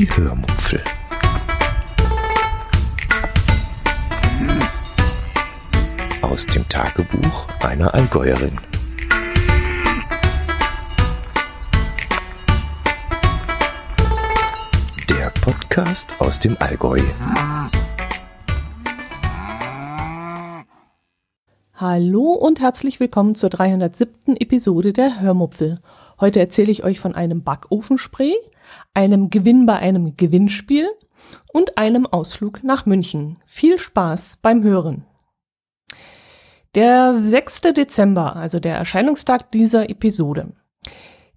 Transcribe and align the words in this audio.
Die 0.00 0.08
Hörmupfel. 0.16 0.82
Aus 6.22 6.46
dem 6.46 6.66
Tagebuch 6.70 7.46
einer 7.62 7.92
Allgäuerin. 7.92 8.58
Der 15.10 15.28
Podcast 15.42 16.14
aus 16.18 16.38
dem 16.38 16.56
Allgäu. 16.60 17.02
Hallo 21.74 22.32
und 22.32 22.60
herzlich 22.60 23.00
willkommen 23.00 23.34
zur 23.34 23.50
307. 23.50 24.36
Episode 24.36 24.94
der 24.94 25.20
Hörmupfel. 25.20 25.78
Heute 26.20 26.38
erzähle 26.38 26.70
ich 26.70 26.84
euch 26.84 27.00
von 27.00 27.14
einem 27.14 27.42
Backofenspray, 27.42 28.34
einem 28.92 29.30
Gewinn 29.30 29.64
bei 29.64 29.76
einem 29.76 30.16
Gewinnspiel 30.16 30.88
und 31.52 31.78
einem 31.78 32.06
Ausflug 32.06 32.62
nach 32.62 32.84
München. 32.84 33.38
Viel 33.46 33.78
Spaß 33.78 34.38
beim 34.42 34.62
Hören. 34.62 35.06
Der 36.74 37.14
6. 37.14 37.62
Dezember, 37.74 38.36
also 38.36 38.60
der 38.60 38.76
Erscheinungstag 38.76 39.50
dieser 39.50 39.88
Episode, 39.88 40.52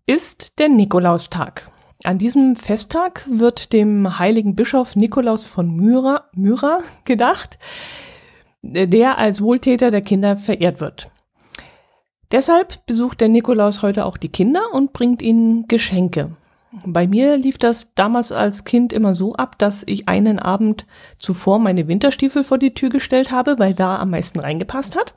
ist 0.06 0.60
der 0.60 0.68
Nikolaustag. 0.68 1.72
An 2.04 2.18
diesem 2.18 2.58
Festtag 2.58 3.26
wird 3.30 3.72
dem 3.72 4.20
heiligen 4.20 4.56
Bischof 4.56 4.98
Nikolaus 4.98 5.46
von 5.46 5.74
Myra, 5.74 6.26
Myra 6.36 6.80
gedacht, 7.06 7.58
der 8.62 9.18
als 9.18 9.42
Wohltäter 9.42 9.92
der 9.92 10.02
Kinder 10.02 10.36
verehrt 10.36 10.82
wird. 10.82 11.13
Deshalb 12.34 12.84
besucht 12.88 13.22
der 13.22 13.30
Nikolaus 13.30 13.84
heute 13.84 14.06
auch 14.06 14.18
die 14.18 14.28
Kinder 14.28 14.74
und 14.74 14.92
bringt 14.92 15.22
ihnen 15.22 15.68
Geschenke. 15.68 16.32
Bei 16.84 17.06
mir 17.06 17.38
lief 17.38 17.60
das 17.60 17.94
damals 17.94 18.32
als 18.32 18.64
Kind 18.64 18.92
immer 18.92 19.14
so 19.14 19.36
ab, 19.36 19.60
dass 19.60 19.84
ich 19.86 20.08
einen 20.10 20.40
Abend 20.40 20.88
zuvor 21.20 21.60
meine 21.60 21.88
Winterstiefel 21.88 22.44
vor 22.44 22.58
die 22.58 22.74
Tür 22.74 22.90
gestellt 22.90 23.32
habe, 23.32 23.60
weil 23.60 23.76
da 23.76 24.00
am 24.00 24.10
meisten 24.10 24.40
reingepasst 24.40 24.96
hat. 24.96 25.14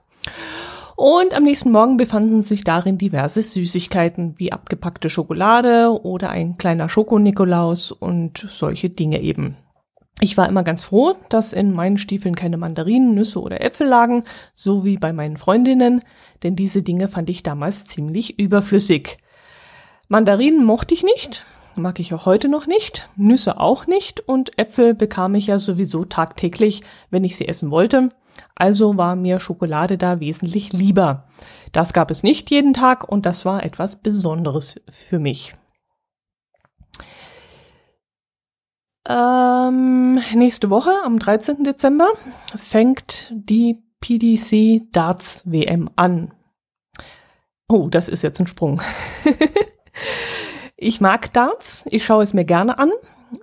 Und 0.94 1.32
am 1.32 1.44
nächsten 1.44 1.72
Morgen 1.72 1.96
befanden 1.96 2.42
sich 2.42 2.64
darin 2.64 2.98
diverse 2.98 3.40
Süßigkeiten 3.40 4.34
wie 4.36 4.52
abgepackte 4.52 5.08
Schokolade 5.08 5.98
oder 6.02 6.28
ein 6.28 6.58
kleiner 6.58 6.90
Schokonikolaus 6.90 7.92
und 7.92 8.46
solche 8.50 8.90
Dinge 8.90 9.22
eben. 9.22 9.56
Ich 10.20 10.36
war 10.38 10.48
immer 10.48 10.62
ganz 10.62 10.82
froh, 10.82 11.14
dass 11.28 11.52
in 11.52 11.72
meinen 11.72 11.98
Stiefeln 11.98 12.34
keine 12.34 12.56
Mandarinen, 12.56 13.14
Nüsse 13.14 13.40
oder 13.40 13.60
Äpfel 13.60 13.86
lagen, 13.86 14.24
so 14.54 14.84
wie 14.84 14.96
bei 14.96 15.12
meinen 15.12 15.36
Freundinnen, 15.36 16.02
denn 16.42 16.56
diese 16.56 16.82
Dinge 16.82 17.08
fand 17.08 17.28
ich 17.28 17.42
damals 17.42 17.84
ziemlich 17.84 18.38
überflüssig. 18.38 19.18
Mandarinen 20.08 20.64
mochte 20.64 20.94
ich 20.94 21.04
nicht, 21.04 21.44
mag 21.74 22.00
ich 22.00 22.14
auch 22.14 22.24
heute 22.24 22.48
noch 22.48 22.66
nicht, 22.66 23.08
Nüsse 23.16 23.60
auch 23.60 23.86
nicht 23.86 24.26
und 24.26 24.58
Äpfel 24.58 24.94
bekam 24.94 25.34
ich 25.34 25.48
ja 25.48 25.58
sowieso 25.58 26.06
tagtäglich, 26.06 26.82
wenn 27.10 27.24
ich 27.24 27.36
sie 27.36 27.48
essen 27.48 27.70
wollte. 27.70 28.08
Also 28.54 28.96
war 28.96 29.16
mir 29.16 29.38
Schokolade 29.38 29.98
da 29.98 30.20
wesentlich 30.20 30.72
lieber. 30.72 31.24
Das 31.72 31.92
gab 31.92 32.10
es 32.10 32.22
nicht 32.22 32.50
jeden 32.50 32.72
Tag 32.72 33.06
und 33.06 33.26
das 33.26 33.44
war 33.44 33.64
etwas 33.64 33.96
Besonderes 33.96 34.76
für 34.88 35.18
mich. 35.18 35.54
Ähm, 39.08 40.20
nächste 40.34 40.68
Woche, 40.70 40.90
am 41.04 41.18
13. 41.18 41.62
Dezember, 41.62 42.08
fängt 42.54 43.32
die 43.34 43.82
PDC 44.00 44.90
Darts 44.92 45.42
WM 45.46 45.90
an. 45.96 46.32
Oh, 47.68 47.88
das 47.88 48.08
ist 48.08 48.22
jetzt 48.22 48.40
ein 48.40 48.46
Sprung. 48.46 48.82
ich 50.76 51.00
mag 51.00 51.32
Darts, 51.32 51.84
ich 51.90 52.04
schaue 52.04 52.24
es 52.24 52.34
mir 52.34 52.44
gerne 52.44 52.78
an. 52.78 52.90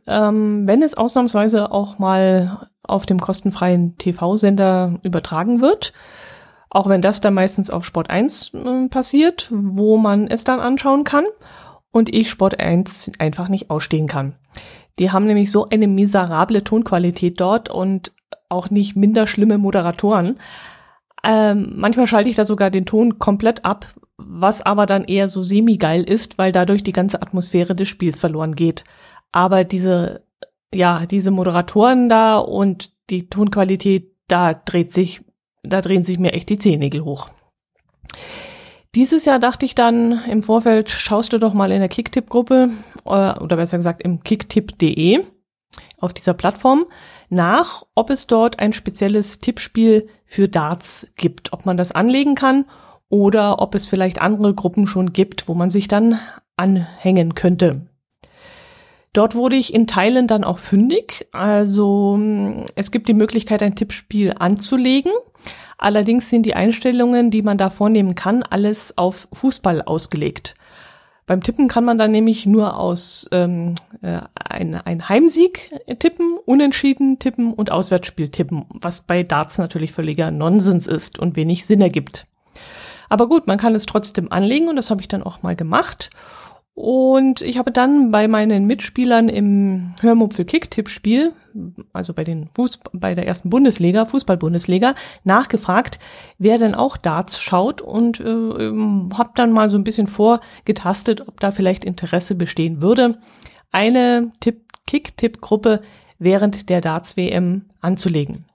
Ähm, 0.05 0.67
wenn 0.67 0.81
es 0.81 0.95
ausnahmsweise 0.95 1.71
auch 1.71 1.97
mal 1.99 2.69
auf 2.83 3.05
dem 3.05 3.19
kostenfreien 3.19 3.97
TV-Sender 3.97 4.99
übertragen 5.03 5.61
wird, 5.61 5.93
auch 6.69 6.89
wenn 6.89 7.01
das 7.01 7.21
dann 7.21 7.33
meistens 7.33 7.69
auf 7.69 7.85
Sport 7.85 8.09
1 8.09 8.53
äh, 8.53 8.87
passiert, 8.89 9.47
wo 9.51 9.97
man 9.97 10.27
es 10.27 10.43
dann 10.43 10.59
anschauen 10.59 11.03
kann 11.03 11.25
und 11.91 12.13
ich 12.13 12.29
Sport 12.29 12.59
1 12.59 13.13
einfach 13.19 13.47
nicht 13.47 13.69
ausstehen 13.69 14.07
kann. 14.07 14.35
Die 14.99 15.11
haben 15.11 15.25
nämlich 15.25 15.51
so 15.51 15.67
eine 15.69 15.87
miserable 15.87 16.63
Tonqualität 16.63 17.39
dort 17.39 17.69
und 17.69 18.11
auch 18.49 18.69
nicht 18.69 18.95
minder 18.95 19.27
schlimme 19.27 19.57
Moderatoren. 19.57 20.39
Ähm, 21.23 21.73
manchmal 21.75 22.07
schalte 22.07 22.29
ich 22.29 22.35
da 22.35 22.45
sogar 22.45 22.69
den 22.69 22.85
Ton 22.85 23.17
komplett 23.17 23.65
ab, 23.65 23.87
was 24.17 24.61
aber 24.61 24.85
dann 24.85 25.05
eher 25.05 25.27
so 25.27 25.41
semi-geil 25.41 26.03
ist, 26.03 26.37
weil 26.37 26.51
dadurch 26.51 26.83
die 26.83 26.91
ganze 26.91 27.21
Atmosphäre 27.21 27.75
des 27.75 27.87
Spiels 27.87 28.19
verloren 28.19 28.55
geht. 28.55 28.83
Aber 29.31 29.63
diese, 29.63 30.23
ja, 30.73 31.05
diese 31.05 31.31
Moderatoren 31.31 32.09
da 32.09 32.37
und 32.37 32.91
die 33.09 33.29
Tonqualität, 33.29 34.11
da 34.27 34.53
dreht 34.53 34.91
sich, 34.91 35.21
da 35.63 35.81
drehen 35.81 36.03
sich 36.03 36.19
mir 36.19 36.33
echt 36.33 36.49
die 36.49 36.59
Zehennägel 36.59 37.03
hoch. 37.03 37.29
Dieses 38.95 39.25
Jahr 39.25 39.39
dachte 39.39 39.65
ich 39.65 39.73
dann 39.73 40.23
im 40.29 40.43
Vorfeld, 40.43 40.89
schaust 40.89 41.33
du 41.33 41.39
doch 41.39 41.53
mal 41.53 41.71
in 41.71 41.79
der 41.79 41.89
Kicktipp-Gruppe 41.89 42.69
äh, 43.05 43.09
oder 43.39 43.55
besser 43.55 43.77
gesagt 43.77 44.03
im 44.03 44.23
kicktipp.de 44.23 45.23
auf 45.99 46.13
dieser 46.13 46.33
Plattform 46.33 46.85
nach, 47.29 47.83
ob 47.95 48.11
es 48.11 48.27
dort 48.27 48.59
ein 48.59 48.73
spezielles 48.73 49.39
Tippspiel 49.39 50.07
für 50.25 50.47
Darts 50.47 51.07
gibt, 51.15 51.53
ob 51.53 51.65
man 51.65 51.77
das 51.77 51.91
anlegen 51.91 52.35
kann 52.35 52.65
oder 53.09 53.61
ob 53.61 53.73
es 53.73 53.87
vielleicht 53.87 54.21
andere 54.21 54.53
Gruppen 54.53 54.85
schon 54.85 55.11
gibt, 55.13 55.47
wo 55.47 55.55
man 55.55 55.71
sich 55.71 55.87
dann 55.87 56.19
anhängen 56.55 57.33
könnte. 57.33 57.87
Dort 59.13 59.35
wurde 59.35 59.55
ich 59.55 59.73
in 59.73 59.85
Teilen 59.85 60.27
dann 60.27 60.43
auch 60.43 60.57
fündig. 60.57 61.27
Also 61.31 62.19
es 62.75 62.91
gibt 62.91 63.07
die 63.07 63.13
Möglichkeit, 63.13 63.61
ein 63.61 63.75
Tippspiel 63.75 64.33
anzulegen. 64.37 65.11
Allerdings 65.77 66.29
sind 66.29 66.45
die 66.45 66.55
Einstellungen, 66.55 67.29
die 67.29 67.43
man 67.43 67.57
da 67.57 67.69
vornehmen 67.69 68.15
kann, 68.15 68.41
alles 68.43 68.97
auf 68.97 69.27
Fußball 69.33 69.83
ausgelegt. 69.83 70.55
Beim 71.25 71.41
Tippen 71.41 71.67
kann 71.69 71.85
man 71.85 71.97
dann 71.97 72.11
nämlich 72.11 72.45
nur 72.45 72.77
aus 72.77 73.29
ähm, 73.31 73.75
äh, 74.01 74.19
ein, 74.33 74.75
ein 74.75 75.07
Heimsieg 75.07 75.71
tippen, 75.99 76.37
Unentschieden 76.45 77.17
tippen 77.19 77.53
und 77.53 77.71
Auswärtsspiel 77.71 78.29
tippen, 78.29 78.65
was 78.69 79.01
bei 79.01 79.23
Darts 79.23 79.57
natürlich 79.57 79.93
völliger 79.93 80.31
Nonsens 80.31 80.85
ist 80.85 81.19
und 81.19 81.37
wenig 81.37 81.65
Sinn 81.65 81.81
ergibt. 81.81 82.27
Aber 83.09 83.27
gut, 83.27 83.47
man 83.47 83.57
kann 83.57 83.75
es 83.75 83.85
trotzdem 83.85 84.31
anlegen 84.31 84.67
und 84.67 84.75
das 84.75 84.89
habe 84.89 85.01
ich 85.01 85.07
dann 85.07 85.23
auch 85.23 85.43
mal 85.43 85.55
gemacht. 85.55 86.09
Und 86.75 87.41
ich 87.41 87.59
habe 87.59 87.71
dann 87.71 88.09
bei 88.09 88.27
meinen 88.27 88.65
Mitspielern 88.65 89.29
im 89.29 89.93
Hörmupfel 89.99 90.43
Kick-Tipp-Spiel, 90.43 91.33
also 91.93 92.13
bei 92.13 92.23
den 92.23 92.49
Fuß 92.55 92.79
bei 92.93 93.13
der 93.13 93.27
ersten 93.27 93.51
Bundesliga, 93.51 94.05
Fußball-Bundesliga, 94.05 94.95
nachgefragt, 95.23 95.99
wer 96.39 96.57
denn 96.57 96.73
auch 96.73 96.97
Darts 96.97 97.39
schaut 97.39 97.81
und 97.81 98.19
äh, 98.19 98.23
ähm, 98.23 99.09
habe 99.15 99.31
dann 99.35 99.51
mal 99.51 99.69
so 99.69 99.77
ein 99.77 99.83
bisschen 99.83 100.07
vorgetastet, 100.07 101.27
ob 101.27 101.39
da 101.39 101.51
vielleicht 101.51 101.85
Interesse 101.85 102.33
bestehen 102.33 102.81
würde, 102.81 103.19
eine 103.71 104.31
Tipp 104.39 104.63
Kick-Tipp-Gruppe 104.87 105.81
während 106.19 106.69
der 106.69 106.81
Darts-WM 106.81 107.69
anzulegen. 107.81 108.45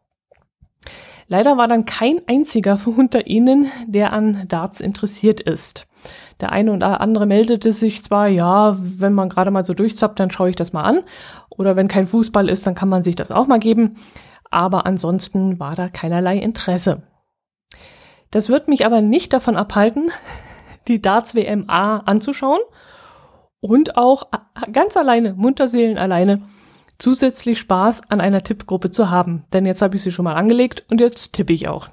Leider 1.29 1.57
war 1.57 1.69
dann 1.69 1.85
kein 1.85 2.21
einziger 2.27 2.81
unter 2.87 3.27
ihnen, 3.27 3.71
der 3.87 4.13
an 4.13 4.47
Darts 4.49 4.81
interessiert 4.81 5.41
ist. 5.41 5.87
Der 6.41 6.53
eine 6.53 6.73
oder 6.73 7.01
andere 7.01 7.27
meldete 7.27 7.73
sich 7.73 8.03
zwar, 8.03 8.29
ja, 8.29 8.77
wenn 8.79 9.13
man 9.13 9.29
gerade 9.29 9.51
mal 9.51 9.65
so 9.65 9.75
durchzappt, 9.75 10.21
dann 10.21 10.31
schaue 10.31 10.51
ich 10.51 10.57
das 10.57 10.73
mal 10.73 10.83
an. 10.83 11.01
Oder 11.51 11.75
wenn 11.75 11.89
kein 11.89 12.07
Fußball 12.07 12.49
ist, 12.49 12.67
dann 12.67 12.75
kann 12.75 12.89
man 12.89 13.03
sich 13.03 13.17
das 13.17 13.33
auch 13.33 13.47
mal 13.47 13.59
geben. 13.59 13.97
Aber 14.51 14.87
ansonsten 14.87 15.59
war 15.59 15.75
da 15.75 15.89
keinerlei 15.89 16.39
Interesse. 16.39 17.03
Das 18.31 18.49
wird 18.49 18.69
mich 18.69 18.87
aber 18.87 19.01
nicht 19.01 19.33
davon 19.33 19.57
abhalten, 19.57 20.11
die 20.89 21.03
Darts 21.03 21.35
WMA 21.35 21.99
anzuschauen 21.99 22.61
und 23.61 23.97
auch 23.97 24.29
ganz 24.73 24.97
alleine, 24.97 25.35
Munterseelen 25.35 25.99
alleine, 25.99 26.43
zusätzlich 26.99 27.59
Spaß 27.59 28.11
an 28.11 28.21
einer 28.21 28.43
Tippgruppe 28.43 28.91
zu 28.91 29.11
haben. 29.11 29.45
Denn 29.53 29.67
jetzt 29.67 29.83
habe 29.83 29.97
ich 29.97 30.03
sie 30.03 30.13
schon 30.13 30.25
mal 30.25 30.35
angelegt 30.35 30.85
und 30.89 31.01
jetzt 31.01 31.33
tippe 31.33 31.53
ich 31.53 31.69
auch. 31.69 31.89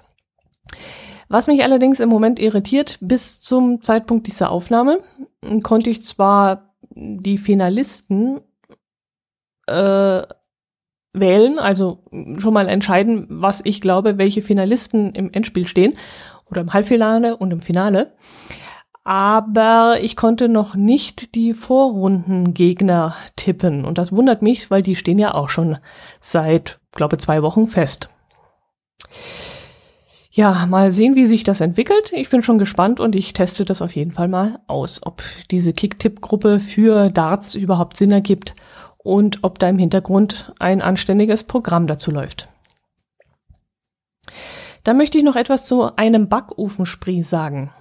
Was 1.27 1.47
mich 1.47 1.63
allerdings 1.63 1.99
im 1.99 2.09
Moment 2.09 2.39
irritiert, 2.39 2.97
bis 3.01 3.41
zum 3.41 3.81
Zeitpunkt 3.81 4.27
dieser 4.27 4.51
Aufnahme 4.51 4.99
konnte 5.63 5.89
ich 5.89 6.03
zwar 6.03 6.75
die 6.91 7.37
Finalisten 7.37 8.41
äh, 9.67 10.21
wählen, 11.13 11.59
also 11.59 12.03
schon 12.37 12.53
mal 12.53 12.67
entscheiden, 12.67 13.25
was 13.29 13.61
ich 13.63 13.81
glaube, 13.81 14.17
welche 14.17 14.41
Finalisten 14.41 15.13
im 15.13 15.31
Endspiel 15.31 15.67
stehen 15.67 15.97
oder 16.45 16.61
im 16.61 16.73
Halbfinale 16.73 17.37
und 17.37 17.51
im 17.51 17.61
Finale. 17.61 18.13
Aber 19.03 19.97
ich 20.01 20.15
konnte 20.15 20.49
noch 20.49 20.75
nicht 20.75 21.35
die 21.35 21.53
Vorrundengegner 21.53 23.15
tippen. 23.35 23.85
Und 23.85 23.99
das 23.99 24.11
wundert 24.11 24.41
mich, 24.41 24.71
weil 24.71 24.81
die 24.81 24.95
stehen 24.95 25.19
ja 25.19 25.35
auch 25.35 25.49
schon 25.49 25.77
seit, 26.19 26.79
glaube 26.91 27.19
zwei 27.19 27.43
Wochen 27.43 27.67
fest. 27.67 28.09
Ja, 30.37 30.65
mal 30.65 30.91
sehen, 30.91 31.15
wie 31.15 31.25
sich 31.25 31.45
das 31.45 31.61
entwickelt. 31.61 32.11
Ich 32.11 32.29
bin 32.29 32.43
schon 32.43 32.59
gespannt 32.59 32.99
und 32.99 33.15
ich 33.15 33.31
teste 33.31 33.63
das 33.63 33.81
auf 33.81 33.95
jeden 33.95 34.11
Fall 34.11 34.27
mal 34.27 34.59
aus, 34.67 35.01
ob 35.01 35.23
diese 35.49 35.71
Kicktipp-Gruppe 35.71 36.59
für 36.59 37.09
Darts 37.09 37.55
überhaupt 37.55 37.95
Sinn 37.95 38.11
ergibt 38.11 38.53
und 38.97 39.45
ob 39.45 39.59
da 39.59 39.69
im 39.69 39.77
Hintergrund 39.77 40.53
ein 40.59 40.81
anständiges 40.81 41.45
Programm 41.45 41.87
dazu 41.87 42.11
läuft. 42.11 42.49
Dann 44.83 44.97
möchte 44.97 45.17
ich 45.17 45.23
noch 45.23 45.37
etwas 45.37 45.67
zu 45.67 45.95
einem 45.95 46.27
Backofenspray 46.27 47.23
sagen. 47.23 47.71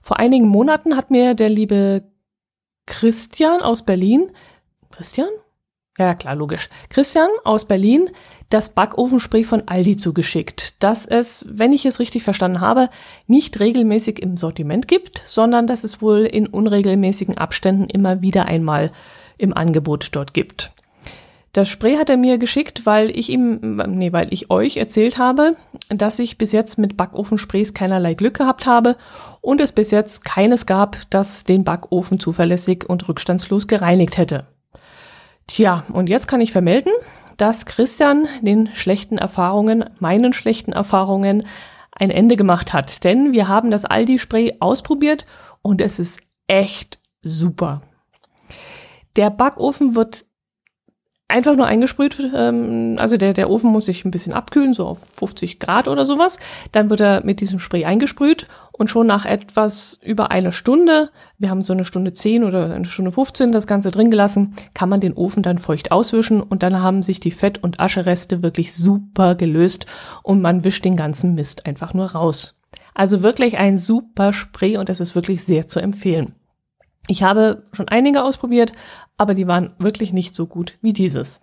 Vor 0.00 0.18
einigen 0.18 0.48
Monaten 0.48 0.96
hat 0.96 1.12
mir 1.12 1.34
der 1.34 1.48
liebe 1.48 2.10
Christian 2.86 3.62
aus 3.62 3.84
Berlin, 3.84 4.32
Christian? 4.90 5.28
Ja, 5.98 6.14
klar, 6.14 6.34
logisch. 6.34 6.68
Christian 6.90 7.30
aus 7.44 7.64
Berlin 7.64 8.10
das 8.50 8.68
Backofenspray 8.68 9.44
von 9.44 9.66
Aldi 9.66 9.96
zugeschickt, 9.96 10.82
dass 10.82 11.06
es, 11.06 11.44
wenn 11.48 11.72
ich 11.72 11.86
es 11.86 11.98
richtig 11.98 12.22
verstanden 12.22 12.60
habe, 12.60 12.90
nicht 13.26 13.58
regelmäßig 13.58 14.22
im 14.22 14.36
Sortiment 14.36 14.88
gibt, 14.88 15.22
sondern 15.24 15.66
dass 15.66 15.84
es 15.84 16.00
wohl 16.00 16.20
in 16.20 16.46
unregelmäßigen 16.46 17.38
Abständen 17.38 17.88
immer 17.88 18.20
wieder 18.20 18.46
einmal 18.46 18.92
im 19.38 19.56
Angebot 19.56 20.08
dort 20.12 20.32
gibt. 20.34 20.72
Das 21.54 21.70
Spray 21.70 21.96
hat 21.96 22.10
er 22.10 22.18
mir 22.18 22.36
geschickt, 22.36 22.84
weil 22.84 23.08
ich 23.16 23.30
ihm, 23.30 23.82
nee, 23.88 24.12
weil 24.12 24.30
ich 24.30 24.50
euch 24.50 24.76
erzählt 24.76 25.16
habe, 25.16 25.56
dass 25.88 26.18
ich 26.18 26.36
bis 26.36 26.52
jetzt 26.52 26.76
mit 26.76 26.98
Backofensprays 26.98 27.72
keinerlei 27.72 28.12
Glück 28.12 28.34
gehabt 28.34 28.66
habe 28.66 28.96
und 29.40 29.62
es 29.62 29.72
bis 29.72 29.90
jetzt 29.90 30.26
keines 30.26 30.66
gab, 30.66 30.98
das 31.08 31.44
den 31.44 31.64
Backofen 31.64 32.20
zuverlässig 32.20 32.86
und 32.86 33.08
rückstandslos 33.08 33.68
gereinigt 33.68 34.18
hätte. 34.18 34.46
Tja, 35.46 35.84
und 35.92 36.08
jetzt 36.08 36.26
kann 36.26 36.40
ich 36.40 36.52
vermelden, 36.52 36.92
dass 37.36 37.66
Christian 37.66 38.26
den 38.42 38.68
schlechten 38.74 39.18
Erfahrungen, 39.18 39.88
meinen 40.00 40.32
schlechten 40.32 40.72
Erfahrungen, 40.72 41.46
ein 41.92 42.10
Ende 42.10 42.36
gemacht 42.36 42.72
hat. 42.72 43.04
Denn 43.04 43.32
wir 43.32 43.48
haben 43.48 43.70
das 43.70 43.84
Aldi-Spray 43.84 44.56
ausprobiert 44.60 45.26
und 45.62 45.80
es 45.80 45.98
ist 45.98 46.20
echt 46.46 46.98
super. 47.22 47.82
Der 49.16 49.30
Backofen 49.30 49.94
wird 49.94 50.25
einfach 51.28 51.56
nur 51.56 51.66
eingesprüht. 51.66 52.18
Ähm, 52.34 52.96
also 52.98 53.16
der, 53.16 53.32
der 53.32 53.50
Ofen 53.50 53.70
muss 53.70 53.86
sich 53.86 54.04
ein 54.04 54.10
bisschen 54.10 54.32
abkühlen, 54.32 54.72
so 54.72 54.86
auf 54.86 55.06
50 55.16 55.58
Grad 55.58 55.88
oder 55.88 56.04
sowas. 56.04 56.38
Dann 56.72 56.90
wird 56.90 57.00
er 57.00 57.24
mit 57.24 57.40
diesem 57.40 57.58
Spray 57.58 57.84
eingesprüht 57.84 58.46
und 58.72 58.90
schon 58.90 59.06
nach 59.06 59.24
etwas 59.24 59.98
über 60.02 60.30
einer 60.30 60.52
Stunde, 60.52 61.10
wir 61.38 61.50
haben 61.50 61.62
so 61.62 61.72
eine 61.72 61.84
Stunde 61.84 62.12
10 62.12 62.44
oder 62.44 62.74
eine 62.74 62.84
Stunde 62.84 63.12
15 63.12 63.52
das 63.52 63.66
Ganze 63.66 63.90
drin 63.90 64.10
gelassen, 64.10 64.54
kann 64.74 64.88
man 64.88 65.00
den 65.00 65.14
Ofen 65.14 65.42
dann 65.42 65.58
feucht 65.58 65.92
auswischen 65.92 66.42
und 66.42 66.62
dann 66.62 66.82
haben 66.82 67.02
sich 67.02 67.18
die 67.18 67.30
Fett- 67.30 67.62
und 67.62 67.80
Aschereste 67.80 68.42
wirklich 68.42 68.74
super 68.74 69.34
gelöst 69.34 69.86
und 70.22 70.42
man 70.42 70.64
wischt 70.64 70.84
den 70.84 70.96
ganzen 70.96 71.34
Mist 71.34 71.66
einfach 71.66 71.94
nur 71.94 72.12
raus. 72.12 72.60
Also 72.94 73.22
wirklich 73.22 73.58
ein 73.58 73.78
super 73.78 74.32
Spray 74.32 74.76
und 74.76 74.88
es 74.88 75.00
ist 75.00 75.14
wirklich 75.14 75.44
sehr 75.44 75.66
zu 75.66 75.80
empfehlen. 75.80 76.34
Ich 77.08 77.22
habe 77.22 77.62
schon 77.72 77.88
einige 77.88 78.22
ausprobiert, 78.22 78.72
aber 79.16 79.34
die 79.34 79.46
waren 79.46 79.72
wirklich 79.78 80.12
nicht 80.12 80.34
so 80.34 80.46
gut 80.46 80.74
wie 80.82 80.92
dieses. 80.92 81.40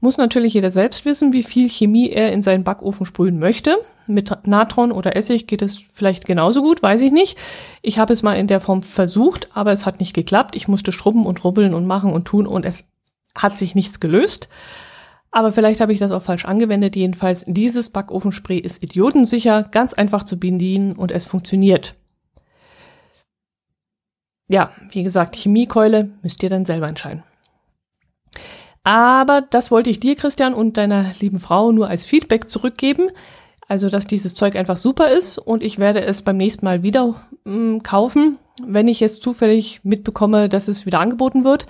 Muss 0.00 0.16
natürlich 0.16 0.54
jeder 0.54 0.72
selbst 0.72 1.04
wissen, 1.04 1.32
wie 1.32 1.44
viel 1.44 1.70
Chemie 1.70 2.10
er 2.10 2.32
in 2.32 2.42
seinen 2.42 2.64
Backofen 2.64 3.06
sprühen 3.06 3.38
möchte. 3.38 3.78
Mit 4.08 4.36
Natron 4.44 4.90
oder 4.90 5.14
Essig 5.14 5.46
geht 5.46 5.62
es 5.62 5.86
vielleicht 5.94 6.24
genauso 6.24 6.60
gut, 6.60 6.82
weiß 6.82 7.02
ich 7.02 7.12
nicht. 7.12 7.38
Ich 7.82 8.00
habe 8.00 8.12
es 8.12 8.24
mal 8.24 8.34
in 8.34 8.48
der 8.48 8.58
Form 8.58 8.82
versucht, 8.82 9.48
aber 9.54 9.70
es 9.70 9.86
hat 9.86 10.00
nicht 10.00 10.12
geklappt. 10.12 10.56
Ich 10.56 10.66
musste 10.66 10.90
schrubben 10.90 11.24
und 11.24 11.44
rubbeln 11.44 11.72
und 11.72 11.86
machen 11.86 12.12
und 12.12 12.24
tun 12.24 12.48
und 12.48 12.64
es 12.66 12.88
hat 13.36 13.56
sich 13.56 13.76
nichts 13.76 14.00
gelöst. 14.00 14.48
Aber 15.30 15.52
vielleicht 15.52 15.80
habe 15.80 15.92
ich 15.92 16.00
das 16.00 16.10
auch 16.10 16.22
falsch 16.22 16.46
angewendet. 16.46 16.96
Jedenfalls, 16.96 17.44
dieses 17.46 17.88
Backofenspray 17.88 18.58
ist 18.58 18.82
idiotensicher, 18.82 19.62
ganz 19.62 19.94
einfach 19.94 20.24
zu 20.24 20.36
bedienen 20.38 20.94
und 20.94 21.12
es 21.12 21.26
funktioniert 21.26 21.94
ja, 24.52 24.70
wie 24.90 25.02
gesagt, 25.02 25.34
Chemiekeule 25.34 26.10
müsst 26.22 26.42
ihr 26.42 26.50
dann 26.50 26.66
selber 26.66 26.86
entscheiden. 26.86 27.22
Aber 28.84 29.42
das 29.48 29.70
wollte 29.70 29.88
ich 29.88 29.98
dir, 29.98 30.14
Christian, 30.14 30.54
und 30.54 30.76
deiner 30.76 31.12
lieben 31.20 31.38
Frau 31.38 31.72
nur 31.72 31.88
als 31.88 32.04
Feedback 32.04 32.50
zurückgeben. 32.50 33.08
Also, 33.66 33.88
dass 33.88 34.06
dieses 34.06 34.34
Zeug 34.34 34.54
einfach 34.56 34.76
super 34.76 35.10
ist 35.10 35.38
und 35.38 35.62
ich 35.62 35.78
werde 35.78 36.04
es 36.04 36.20
beim 36.20 36.36
nächsten 36.36 36.66
Mal 36.66 36.82
wieder 36.82 37.14
mh, 37.44 37.76
mm, 37.76 37.82
kaufen, 37.82 38.38
wenn 38.62 38.88
ich 38.88 39.00
jetzt 39.00 39.22
zufällig 39.22 39.80
mitbekomme, 39.84 40.50
dass 40.50 40.68
es 40.68 40.84
wieder 40.84 41.00
angeboten 41.00 41.44
wird. 41.44 41.66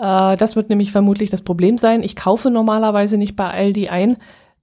Äh, 0.00 0.36
das 0.36 0.54
wird 0.54 0.68
nämlich 0.68 0.92
vermutlich 0.92 1.30
das 1.30 1.42
Problem 1.42 1.78
sein. 1.78 2.04
Ich 2.04 2.14
kaufe 2.14 2.50
normalerweise 2.50 3.18
nicht 3.18 3.34
bei 3.34 3.50
Aldi 3.50 3.88
ein. 3.88 4.18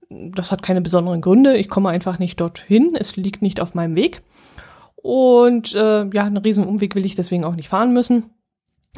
Das 0.08 0.52
hat 0.52 0.62
keine 0.62 0.80
besonderen 0.80 1.20
Gründe. 1.20 1.58
Ich 1.58 1.68
komme 1.68 1.90
einfach 1.90 2.18
nicht 2.18 2.40
dorthin. 2.40 2.96
Es 2.98 3.16
liegt 3.16 3.42
nicht 3.42 3.60
auf 3.60 3.74
meinem 3.74 3.96
Weg. 3.96 4.22
Und 5.04 5.74
äh, 5.74 6.06
ja, 6.06 6.24
einen 6.24 6.38
riesen 6.38 6.64
Umweg 6.64 6.94
will 6.94 7.04
ich 7.04 7.14
deswegen 7.14 7.44
auch 7.44 7.56
nicht 7.56 7.68
fahren 7.68 7.92
müssen. 7.92 8.30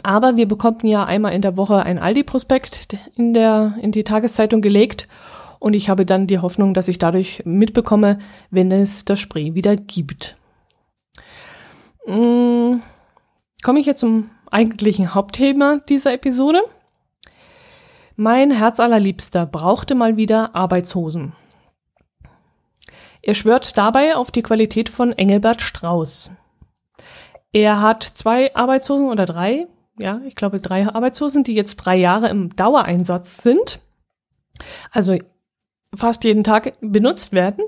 Aber 0.05 0.37
wir 0.37 0.47
bekommen 0.47 0.87
ja 0.87 1.05
einmal 1.05 1.33
in 1.33 1.43
der 1.43 1.57
Woche 1.57 1.83
ein 1.83 1.99
Aldi-Prospekt 1.99 2.97
in, 3.17 3.35
der, 3.35 3.75
in 3.83 3.91
die 3.91 4.05
Tageszeitung 4.05 4.61
gelegt. 4.61 5.09
Und 5.59 5.75
ich 5.75 5.89
habe 5.89 6.07
dann 6.07 6.29
die 6.29 6.39
Hoffnung, 6.39 6.75
dass 6.75 6.87
ich 6.87 6.99
dadurch 6.99 7.43
mitbekomme, 7.45 8.21
wenn 8.53 8.71
es 8.71 9.05
das 9.05 9.19
Spray 9.19 9.57
wieder 9.57 9.75
gibt. 9.75 10.37
Hm, 12.05 12.83
komme 13.65 13.81
ich 13.81 13.87
jetzt 13.87 13.99
zum 13.99 14.31
eigentlichen 14.49 15.13
Hauptthema 15.13 15.81
dieser 15.89 16.13
Episode. 16.13 16.63
Mein 18.15 18.53
Herz 18.53 18.79
allerliebster 18.79 19.45
brauchte 19.45 19.97
mal 19.97 20.17
wieder 20.17 20.55
Arbeitshosen. 20.55 21.33
Er 23.27 23.35
schwört 23.35 23.77
dabei 23.77 24.15
auf 24.15 24.31
die 24.31 24.43
Qualität 24.43 24.89
von 24.89 25.13
Engelbert 25.13 25.61
Strauß. 25.61 26.31
Er 27.53 27.81
hat 27.81 28.05
zwei 28.05 28.55
Arbeitshosen 28.55 29.09
oder 29.09 29.27
drei, 29.27 29.67
ja, 29.99 30.21
ich 30.27 30.37
glaube 30.37 30.61
drei 30.61 30.87
Arbeitshosen, 30.87 31.43
die 31.43 31.55
jetzt 31.55 31.75
drei 31.79 31.97
Jahre 31.97 32.29
im 32.29 32.55
Dauereinsatz 32.55 33.39
sind. 33.39 33.81
Also 34.93 35.19
fast 35.93 36.23
jeden 36.23 36.45
Tag 36.45 36.75
benutzt 36.81 37.33
werden, 37.33 37.65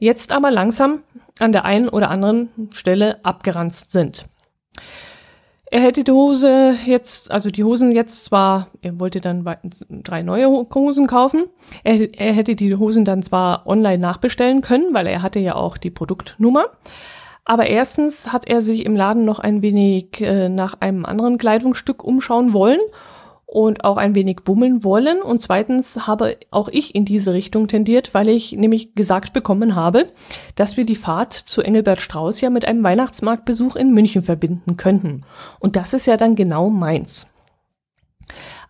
jetzt 0.00 0.32
aber 0.32 0.50
langsam 0.50 1.04
an 1.38 1.52
der 1.52 1.64
einen 1.64 1.88
oder 1.88 2.10
anderen 2.10 2.50
Stelle 2.72 3.24
abgeranzt 3.24 3.92
sind. 3.92 4.26
Er 5.68 5.80
hätte 5.80 6.04
die 6.04 6.12
Hose 6.12 6.76
jetzt, 6.86 7.32
also 7.32 7.50
die 7.50 7.64
Hosen 7.64 7.90
jetzt 7.90 8.24
zwar, 8.24 8.68
er 8.82 9.00
wollte 9.00 9.20
dann 9.20 9.44
drei 9.90 10.22
neue 10.22 10.48
Hosen 10.48 11.08
kaufen. 11.08 11.46
Er, 11.82 12.14
er 12.14 12.32
hätte 12.32 12.54
die 12.54 12.76
Hosen 12.76 13.04
dann 13.04 13.24
zwar 13.24 13.66
online 13.66 13.98
nachbestellen 13.98 14.60
können, 14.60 14.94
weil 14.94 15.08
er 15.08 15.22
hatte 15.22 15.40
ja 15.40 15.56
auch 15.56 15.76
die 15.76 15.90
Produktnummer. 15.90 16.66
Aber 17.44 17.66
erstens 17.66 18.32
hat 18.32 18.46
er 18.46 18.62
sich 18.62 18.84
im 18.84 18.96
Laden 18.96 19.24
noch 19.24 19.40
ein 19.40 19.62
wenig 19.62 20.20
äh, 20.20 20.48
nach 20.48 20.80
einem 20.80 21.04
anderen 21.04 21.38
Kleidungsstück 21.38 22.02
umschauen 22.04 22.52
wollen 22.52 22.80
und 23.46 23.84
auch 23.84 23.96
ein 23.96 24.14
wenig 24.14 24.40
bummeln 24.44 24.82
wollen. 24.84 25.22
Und 25.22 25.40
zweitens 25.40 26.06
habe 26.06 26.36
auch 26.50 26.68
ich 26.68 26.94
in 26.94 27.04
diese 27.04 27.32
Richtung 27.32 27.68
tendiert, 27.68 28.12
weil 28.12 28.28
ich 28.28 28.52
nämlich 28.52 28.94
gesagt 28.94 29.32
bekommen 29.32 29.76
habe, 29.76 30.08
dass 30.56 30.76
wir 30.76 30.84
die 30.84 30.96
Fahrt 30.96 31.32
zu 31.32 31.62
Engelbert 31.62 32.00
Strauß 32.00 32.40
ja 32.40 32.50
mit 32.50 32.66
einem 32.66 32.82
Weihnachtsmarktbesuch 32.82 33.76
in 33.76 33.92
München 33.92 34.22
verbinden 34.22 34.76
könnten. 34.76 35.22
Und 35.60 35.76
das 35.76 35.94
ist 35.94 36.06
ja 36.06 36.16
dann 36.16 36.34
genau 36.34 36.68
meins. 36.70 37.30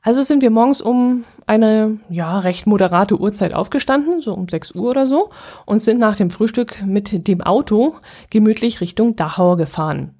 Also 0.02 0.22
sind 0.22 0.40
wir 0.40 0.50
morgens 0.50 0.80
um 0.80 1.24
eine 1.46 1.98
ja 2.08 2.38
recht 2.38 2.66
moderate 2.66 3.18
Uhrzeit 3.18 3.54
aufgestanden, 3.54 4.20
so 4.20 4.34
um 4.34 4.48
6 4.48 4.76
Uhr 4.76 4.90
oder 4.90 5.06
so, 5.06 5.30
und 5.64 5.80
sind 5.80 5.98
nach 5.98 6.16
dem 6.16 6.30
Frühstück 6.30 6.84
mit 6.84 7.26
dem 7.26 7.40
Auto 7.40 7.94
gemütlich 8.30 8.80
Richtung 8.80 9.16
Dachau 9.16 9.56
gefahren. 9.56 10.14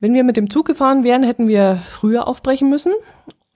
Wenn 0.00 0.14
wir 0.14 0.24
mit 0.24 0.36
dem 0.36 0.50
Zug 0.50 0.66
gefahren 0.66 1.04
wären, 1.04 1.22
hätten 1.22 1.46
wir 1.46 1.76
früher 1.76 2.26
aufbrechen 2.26 2.68
müssen 2.68 2.92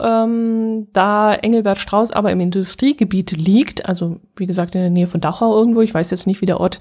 ähm, 0.00 0.88
da 0.92 1.34
Engelbert 1.34 1.80
Strauß 1.80 2.12
aber 2.12 2.30
im 2.30 2.40
Industriegebiet 2.40 3.32
liegt, 3.32 3.86
also 3.86 4.20
wie 4.36 4.46
gesagt 4.46 4.74
in 4.74 4.80
der 4.80 4.90
Nähe 4.90 5.08
von 5.08 5.20
Dachau 5.20 5.56
irgendwo, 5.56 5.80
ich 5.80 5.94
weiß 5.94 6.10
jetzt 6.10 6.26
nicht, 6.26 6.40
wie 6.40 6.46
der 6.46 6.60
Ort 6.60 6.78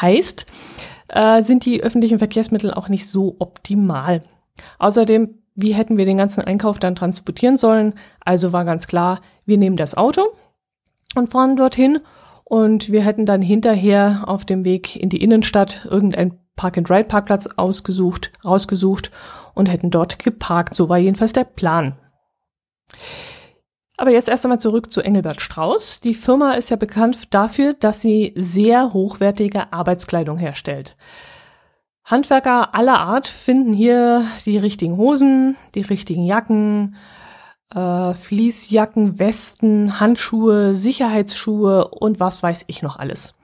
heißt, 0.00 0.46
äh, 1.08 1.42
sind 1.42 1.64
die 1.64 1.82
öffentlichen 1.82 2.18
Verkehrsmittel 2.18 2.72
auch 2.72 2.88
nicht 2.88 3.08
so 3.08 3.36
optimal. 3.38 4.22
Außerdem, 4.78 5.34
wie 5.54 5.74
hätten 5.74 5.96
wir 5.96 6.06
den 6.06 6.18
ganzen 6.18 6.44
Einkauf 6.44 6.78
dann 6.78 6.94
transportieren 6.94 7.56
sollen? 7.56 7.94
Also 8.24 8.52
war 8.52 8.64
ganz 8.64 8.86
klar, 8.86 9.20
wir 9.44 9.58
nehmen 9.58 9.76
das 9.76 9.96
Auto 9.96 10.22
und 11.16 11.30
fahren 11.30 11.56
dorthin 11.56 11.98
und 12.44 12.90
wir 12.92 13.02
hätten 13.02 13.26
dann 13.26 13.42
hinterher 13.42 14.24
auf 14.26 14.44
dem 14.44 14.64
Weg 14.64 14.96
in 14.96 15.08
die 15.08 15.22
Innenstadt 15.22 15.86
irgendein 15.90 16.38
Park-and-Ride-Parkplatz 16.56 17.48
ausgesucht, 17.56 18.32
rausgesucht 18.44 19.10
und 19.54 19.66
hätten 19.66 19.90
dort 19.90 20.18
geparkt. 20.18 20.74
So 20.74 20.88
war 20.88 20.98
jedenfalls 20.98 21.32
der 21.32 21.44
Plan. 21.44 21.96
Aber 23.96 24.10
jetzt 24.10 24.30
erst 24.30 24.46
einmal 24.46 24.60
zurück 24.60 24.90
zu 24.90 25.02
Engelbert 25.02 25.42
Strauß. 25.42 26.00
Die 26.00 26.14
Firma 26.14 26.54
ist 26.54 26.70
ja 26.70 26.76
bekannt 26.76 27.34
dafür, 27.34 27.74
dass 27.74 28.00
sie 28.00 28.32
sehr 28.34 28.94
hochwertige 28.94 29.74
Arbeitskleidung 29.74 30.38
herstellt. 30.38 30.96
Handwerker 32.04 32.74
aller 32.74 32.98
Art 32.98 33.28
finden 33.28 33.72
hier 33.72 34.26
die 34.46 34.56
richtigen 34.56 34.96
Hosen, 34.96 35.56
die 35.74 35.82
richtigen 35.82 36.24
Jacken, 36.24 36.96
äh, 37.74 38.14
Fließjacken, 38.14 39.18
Westen, 39.18 40.00
Handschuhe, 40.00 40.72
Sicherheitsschuhe 40.74 41.88
und 41.88 42.20
was 42.20 42.42
weiß 42.42 42.64
ich 42.68 42.82
noch 42.82 42.98
alles. 42.98 43.38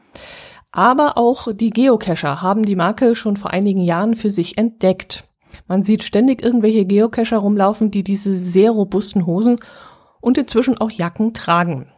Aber 0.72 1.16
auch 1.16 1.48
die 1.52 1.70
Geocacher 1.70 2.42
haben 2.42 2.64
die 2.64 2.76
Marke 2.76 3.14
schon 3.14 3.36
vor 3.36 3.50
einigen 3.50 3.82
Jahren 3.82 4.14
für 4.14 4.30
sich 4.30 4.58
entdeckt. 4.58 5.24
Man 5.68 5.82
sieht 5.82 6.04
ständig 6.04 6.42
irgendwelche 6.42 6.84
Geocacher 6.84 7.38
rumlaufen, 7.38 7.90
die 7.90 8.02
diese 8.02 8.38
sehr 8.38 8.70
robusten 8.70 9.26
Hosen 9.26 9.58
und 10.20 10.38
inzwischen 10.38 10.78
auch 10.78 10.90
Jacken 10.90 11.34
tragen. 11.34 11.88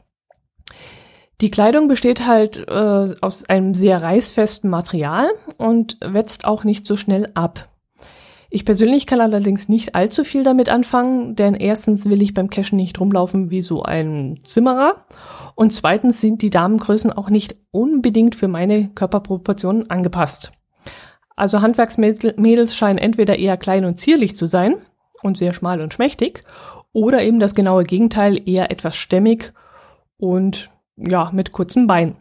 Die 1.40 1.50
Kleidung 1.50 1.86
besteht 1.86 2.26
halt 2.26 2.66
äh, 2.68 3.14
aus 3.20 3.48
einem 3.48 3.74
sehr 3.74 4.02
reißfesten 4.02 4.68
Material 4.68 5.28
und 5.56 5.96
wetzt 6.00 6.44
auch 6.44 6.64
nicht 6.64 6.84
so 6.84 6.96
schnell 6.96 7.30
ab. 7.34 7.68
Ich 8.50 8.64
persönlich 8.64 9.06
kann 9.06 9.20
allerdings 9.20 9.68
nicht 9.68 9.94
allzu 9.94 10.24
viel 10.24 10.42
damit 10.42 10.70
anfangen, 10.70 11.36
denn 11.36 11.54
erstens 11.54 12.08
will 12.08 12.22
ich 12.22 12.32
beim 12.32 12.48
Cashen 12.48 12.76
nicht 12.76 12.98
rumlaufen 12.98 13.50
wie 13.50 13.60
so 13.60 13.82
ein 13.82 14.40
Zimmerer 14.42 15.04
und 15.54 15.74
zweitens 15.74 16.20
sind 16.20 16.40
die 16.40 16.50
Damengrößen 16.50 17.12
auch 17.12 17.28
nicht 17.28 17.56
unbedingt 17.70 18.34
für 18.34 18.48
meine 18.48 18.88
Körperproportionen 18.88 19.90
angepasst. 19.90 20.52
Also 21.38 21.62
Handwerksmädels 21.62 22.74
scheinen 22.74 22.98
entweder 22.98 23.38
eher 23.38 23.56
klein 23.56 23.84
und 23.84 24.00
zierlich 24.00 24.34
zu 24.34 24.46
sein 24.46 24.74
und 25.22 25.38
sehr 25.38 25.52
schmal 25.52 25.80
und 25.80 25.94
schmächtig 25.94 26.42
oder 26.92 27.22
eben 27.22 27.38
das 27.38 27.54
genaue 27.54 27.84
Gegenteil, 27.84 28.42
eher 28.44 28.72
etwas 28.72 28.96
stämmig 28.96 29.52
und 30.16 30.70
ja, 30.96 31.30
mit 31.32 31.52
kurzen 31.52 31.86
Beinen. 31.86 32.16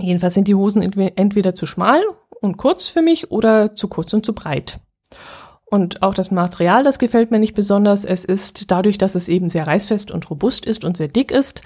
Jedenfalls 0.00 0.34
sind 0.34 0.48
die 0.48 0.56
Hosen 0.56 0.82
entweder 0.82 1.54
zu 1.54 1.66
schmal 1.66 2.02
und 2.40 2.56
kurz 2.56 2.88
für 2.88 3.00
mich 3.00 3.30
oder 3.30 3.76
zu 3.76 3.86
kurz 3.86 4.12
und 4.12 4.26
zu 4.26 4.34
breit. 4.34 4.80
Und 5.64 6.02
auch 6.02 6.14
das 6.14 6.32
Material, 6.32 6.82
das 6.82 6.98
gefällt 6.98 7.30
mir 7.30 7.38
nicht 7.38 7.54
besonders. 7.54 8.04
Es 8.04 8.24
ist 8.24 8.72
dadurch, 8.72 8.98
dass 8.98 9.14
es 9.14 9.28
eben 9.28 9.50
sehr 9.50 9.68
reißfest 9.68 10.10
und 10.10 10.28
robust 10.28 10.66
ist 10.66 10.84
und 10.84 10.96
sehr 10.96 11.06
dick 11.06 11.30
ist, 11.30 11.62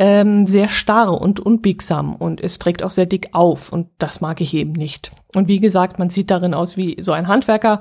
ähm, 0.00 0.46
sehr 0.46 0.68
starr 0.68 1.20
und 1.20 1.40
unbiegsam 1.40 2.16
und 2.16 2.40
es 2.40 2.58
trägt 2.58 2.82
auch 2.82 2.90
sehr 2.90 3.04
dick 3.04 3.28
auf 3.32 3.70
und 3.70 3.88
das 3.98 4.22
mag 4.22 4.40
ich 4.40 4.54
eben 4.54 4.72
nicht. 4.72 5.12
Und 5.34 5.46
wie 5.46 5.60
gesagt, 5.60 5.98
man 5.98 6.08
sieht 6.08 6.30
darin 6.30 6.54
aus 6.54 6.78
wie 6.78 6.96
so 7.02 7.12
ein 7.12 7.28
Handwerker 7.28 7.80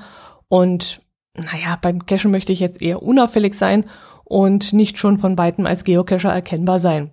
und 0.50 1.02
naja, 1.34 1.78
beim 1.82 2.06
Cashen 2.06 2.30
möchte 2.30 2.52
ich 2.52 2.60
jetzt 2.60 2.82
eher 2.82 3.02
unauffällig 3.02 3.54
sein 3.54 3.86
und 4.26 4.74
nicht 4.74 4.98
schon 4.98 5.18
von 5.18 5.38
weitem 5.38 5.66
als 5.66 5.86
Geocacher 5.86 6.30
erkennbar 6.30 6.80
sein. 6.80 7.12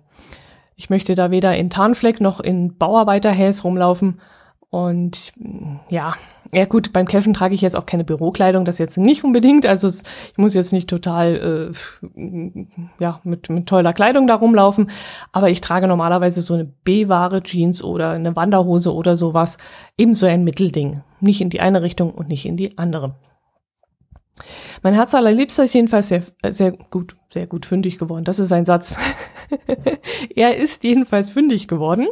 Ich 0.75 0.89
möchte 0.89 1.15
da 1.15 1.31
weder 1.31 1.55
in 1.55 1.69
Tarnfleck 1.69 2.19
noch 2.19 2.41
in 2.41 2.77
Bauarbeiterhäs 2.77 3.63
rumlaufen 3.63 4.19
und 4.69 5.31
ja, 5.89 6.15
ja 6.51 6.65
gut, 6.65 6.93
beim 6.93 7.07
Cashen 7.07 7.33
trage 7.33 7.55
ich 7.55 7.61
jetzt 7.61 7.75
auch 7.75 7.85
keine 7.85 8.03
Bürokleidung, 8.03 8.65
das 8.65 8.77
jetzt 8.77 8.97
nicht 8.97 9.23
unbedingt. 9.23 9.65
Also 9.65 9.87
es, 9.87 10.03
ich 10.31 10.37
muss 10.37 10.53
jetzt 10.53 10.71
nicht 10.73 10.89
total 10.89 11.73
äh, 12.15 12.79
ja 12.99 13.19
mit, 13.23 13.49
mit 13.49 13.67
toller 13.67 13.93
Kleidung 13.93 14.27
da 14.27 14.35
rumlaufen, 14.35 14.89
aber 15.31 15.49
ich 15.49 15.61
trage 15.61 15.87
normalerweise 15.87 16.41
so 16.41 16.53
eine 16.53 16.65
B-Ware 16.65 17.43
Jeans 17.43 17.83
oder 17.83 18.11
eine 18.11 18.35
Wanderhose 18.35 18.93
oder 18.93 19.17
sowas. 19.17 19.57
Ebenso 19.97 20.25
ein 20.25 20.43
Mittelding. 20.43 21.01
Nicht 21.19 21.41
in 21.41 21.49
die 21.49 21.61
eine 21.61 21.81
Richtung 21.81 22.11
und 22.11 22.29
nicht 22.29 22.45
in 22.45 22.57
die 22.57 22.77
andere. 22.77 23.15
Mein 24.83 24.93
Herz 24.93 25.15
allerliebster 25.15 25.63
ist 25.63 25.73
jedenfalls 25.73 26.09
sehr, 26.09 26.23
sehr 26.49 26.71
gut, 26.71 27.15
sehr 27.29 27.47
gut 27.47 27.65
fündig 27.65 27.97
geworden. 27.97 28.23
Das 28.23 28.39
ist 28.39 28.51
ein 28.51 28.65
Satz. 28.65 28.97
er 30.35 30.57
ist 30.57 30.83
jedenfalls 30.83 31.29
fündig 31.29 31.67
geworden. 31.67 32.07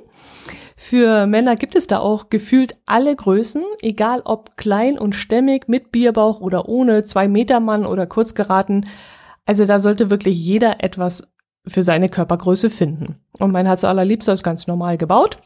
Für 0.87 1.25
Männer 1.25 1.55
gibt 1.55 1.75
es 1.75 1.87
da 1.87 1.97
auch 1.97 2.29
gefühlt 2.29 2.77
alle 2.85 3.15
Größen, 3.15 3.63
egal 3.81 4.21
ob 4.23 4.55
klein 4.55 4.99
und 4.99 5.15
stämmig, 5.15 5.67
mit 5.67 5.91
Bierbauch 5.91 6.41
oder 6.41 6.69
ohne, 6.69 7.03
zwei 7.05 7.27
Meter 7.27 7.59
Mann 7.59 7.87
oder 7.87 8.05
kurz 8.05 8.35
geraten. 8.35 8.85
Also 9.47 9.65
da 9.65 9.79
sollte 9.79 10.11
wirklich 10.11 10.37
jeder 10.37 10.83
etwas 10.83 11.27
für 11.65 11.81
seine 11.81 12.07
Körpergröße 12.07 12.69
finden. 12.69 13.15
Und 13.31 13.51
mein 13.51 13.65
Herz 13.65 13.83
allerliebster 13.83 14.33
ist 14.33 14.43
ganz 14.43 14.67
normal 14.67 14.99
gebaut 14.99 15.39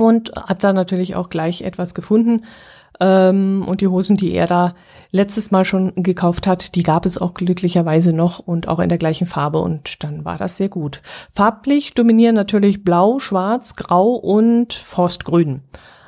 und 0.00 0.32
hat 0.34 0.64
da 0.64 0.72
natürlich 0.72 1.14
auch 1.14 1.28
gleich 1.28 1.62
etwas 1.62 1.94
gefunden, 1.94 2.44
ähm, 3.00 3.64
und 3.66 3.80
die 3.80 3.88
Hosen, 3.88 4.16
die 4.16 4.32
er 4.32 4.46
da 4.46 4.74
letztes 5.10 5.50
Mal 5.50 5.64
schon 5.64 5.92
gekauft 5.96 6.46
hat, 6.46 6.74
die 6.74 6.82
gab 6.82 7.06
es 7.06 7.18
auch 7.18 7.34
glücklicherweise 7.34 8.12
noch 8.12 8.38
und 8.38 8.68
auch 8.68 8.78
in 8.78 8.88
der 8.88 8.98
gleichen 8.98 9.26
Farbe 9.26 9.60
und 9.60 10.02
dann 10.02 10.24
war 10.24 10.38
das 10.38 10.56
sehr 10.56 10.68
gut. 10.68 11.02
Farblich 11.32 11.94
dominieren 11.94 12.34
natürlich 12.34 12.84
Blau, 12.84 13.18
Schwarz, 13.18 13.76
Grau 13.76 14.14
und 14.14 14.72
Forstgrün. 14.72 15.62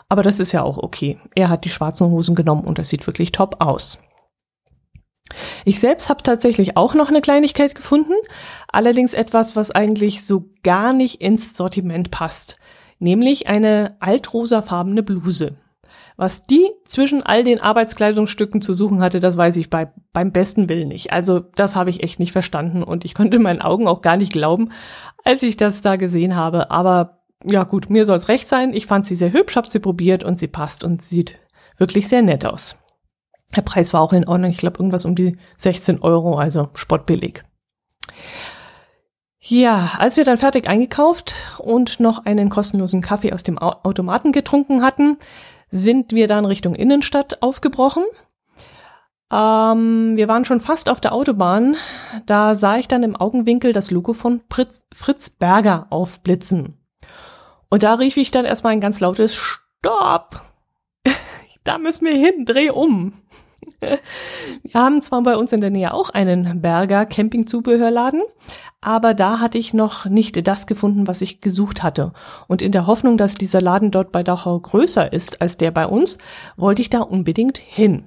Aber 0.08 0.22
das 0.22 0.38
ist 0.38 0.52
ja 0.52 0.62
auch 0.62 0.78
okay. 0.78 1.18
Er 1.34 1.48
hat 1.48 1.64
die 1.64 1.70
schwarzen 1.70 2.10
Hosen 2.10 2.34
genommen 2.34 2.64
und 2.64 2.78
das 2.78 2.88
sieht 2.88 3.06
wirklich 3.06 3.32
top 3.32 3.56
aus. 3.60 4.00
Ich 5.64 5.80
selbst 5.80 6.08
habe 6.08 6.22
tatsächlich 6.22 6.76
auch 6.76 6.94
noch 6.94 7.08
eine 7.08 7.20
Kleinigkeit 7.20 7.74
gefunden, 7.74 8.14
allerdings 8.68 9.12
etwas, 9.12 9.56
was 9.56 9.72
eigentlich 9.72 10.24
so 10.24 10.50
gar 10.62 10.92
nicht 10.92 11.20
ins 11.20 11.56
Sortiment 11.56 12.12
passt, 12.12 12.58
nämlich 13.00 13.48
eine 13.48 13.96
altrosafarbene 13.98 15.02
Bluse. 15.02 15.56
Was 16.16 16.42
die 16.42 16.70
zwischen 16.86 17.22
all 17.22 17.44
den 17.44 17.60
Arbeitskleidungsstücken 17.60 18.62
zu 18.62 18.72
suchen 18.72 19.00
hatte, 19.00 19.20
das 19.20 19.36
weiß 19.36 19.56
ich 19.56 19.68
bei, 19.68 19.92
beim 20.12 20.32
besten 20.32 20.68
Willen 20.68 20.88
nicht. 20.88 21.12
Also 21.12 21.40
das 21.40 21.76
habe 21.76 21.90
ich 21.90 22.02
echt 22.02 22.18
nicht 22.18 22.32
verstanden 22.32 22.82
und 22.82 23.04
ich 23.04 23.14
konnte 23.14 23.38
meinen 23.38 23.60
Augen 23.60 23.86
auch 23.86 24.00
gar 24.00 24.16
nicht 24.16 24.32
glauben, 24.32 24.70
als 25.24 25.42
ich 25.42 25.58
das 25.58 25.82
da 25.82 25.96
gesehen 25.96 26.34
habe. 26.34 26.70
Aber 26.70 27.20
ja 27.44 27.64
gut, 27.64 27.90
mir 27.90 28.06
soll 28.06 28.16
es 28.16 28.28
recht 28.28 28.48
sein. 28.48 28.72
Ich 28.72 28.86
fand 28.86 29.04
sie 29.04 29.14
sehr 29.14 29.32
hübsch, 29.32 29.56
habe 29.56 29.68
sie 29.68 29.78
probiert 29.78 30.24
und 30.24 30.38
sie 30.38 30.48
passt 30.48 30.84
und 30.84 31.02
sieht 31.02 31.38
wirklich 31.76 32.08
sehr 32.08 32.22
nett 32.22 32.46
aus. 32.46 32.78
Der 33.54 33.62
Preis 33.62 33.92
war 33.92 34.00
auch 34.00 34.14
in 34.14 34.26
Ordnung. 34.26 34.50
Ich 34.50 34.58
glaube 34.58 34.78
irgendwas 34.78 35.04
um 35.04 35.14
die 35.14 35.36
16 35.58 36.00
Euro, 36.00 36.36
also 36.36 36.70
spottbillig. 36.74 37.44
Ja, 39.38 39.92
als 39.98 40.16
wir 40.16 40.24
dann 40.24 40.38
fertig 40.38 40.66
eingekauft 40.66 41.34
und 41.58 42.00
noch 42.00 42.24
einen 42.24 42.48
kostenlosen 42.48 43.00
Kaffee 43.00 43.32
aus 43.32 43.44
dem 43.44 43.58
Automaten 43.58 44.32
getrunken 44.32 44.82
hatten, 44.82 45.18
sind 45.70 46.12
wir 46.12 46.28
dann 46.28 46.44
Richtung 46.44 46.74
Innenstadt 46.74 47.42
aufgebrochen. 47.42 48.04
Ähm, 49.32 50.16
wir 50.16 50.28
waren 50.28 50.44
schon 50.44 50.60
fast 50.60 50.88
auf 50.88 51.00
der 51.00 51.12
Autobahn. 51.12 51.76
Da 52.26 52.54
sah 52.54 52.78
ich 52.78 52.88
dann 52.88 53.02
im 53.02 53.16
Augenwinkel 53.16 53.72
das 53.72 53.90
Logo 53.90 54.12
von 54.12 54.40
Fritz, 54.50 54.82
Fritz 54.92 55.30
Berger 55.30 55.86
aufblitzen. 55.90 56.78
Und 57.68 57.82
da 57.82 57.94
rief 57.94 58.16
ich 58.16 58.30
dann 58.30 58.44
erstmal 58.44 58.72
ein 58.72 58.80
ganz 58.80 59.00
lautes 59.00 59.34
Stopp! 59.34 60.42
da 61.64 61.78
müssen 61.78 62.06
wir 62.06 62.14
hin, 62.14 62.44
dreh 62.44 62.70
um. 62.70 63.14
Wir 64.62 64.80
haben 64.80 65.02
zwar 65.02 65.22
bei 65.22 65.36
uns 65.36 65.52
in 65.52 65.60
der 65.60 65.70
Nähe 65.70 65.92
auch 65.92 66.10
einen 66.10 66.62
Berger 66.62 67.04
Campingzubehörladen, 67.04 68.22
aber 68.86 69.14
da 69.14 69.40
hatte 69.40 69.58
ich 69.58 69.74
noch 69.74 70.04
nicht 70.04 70.46
das 70.46 70.68
gefunden, 70.68 71.08
was 71.08 71.20
ich 71.20 71.40
gesucht 71.40 71.82
hatte. 71.82 72.12
Und 72.46 72.62
in 72.62 72.70
der 72.70 72.86
Hoffnung, 72.86 73.18
dass 73.18 73.34
dieser 73.34 73.60
Laden 73.60 73.90
dort 73.90 74.12
bei 74.12 74.22
Dachau 74.22 74.60
größer 74.60 75.12
ist 75.12 75.40
als 75.40 75.56
der 75.56 75.72
bei 75.72 75.88
uns, 75.88 76.18
wollte 76.56 76.82
ich 76.82 76.88
da 76.88 77.00
unbedingt 77.00 77.58
hin. 77.58 78.04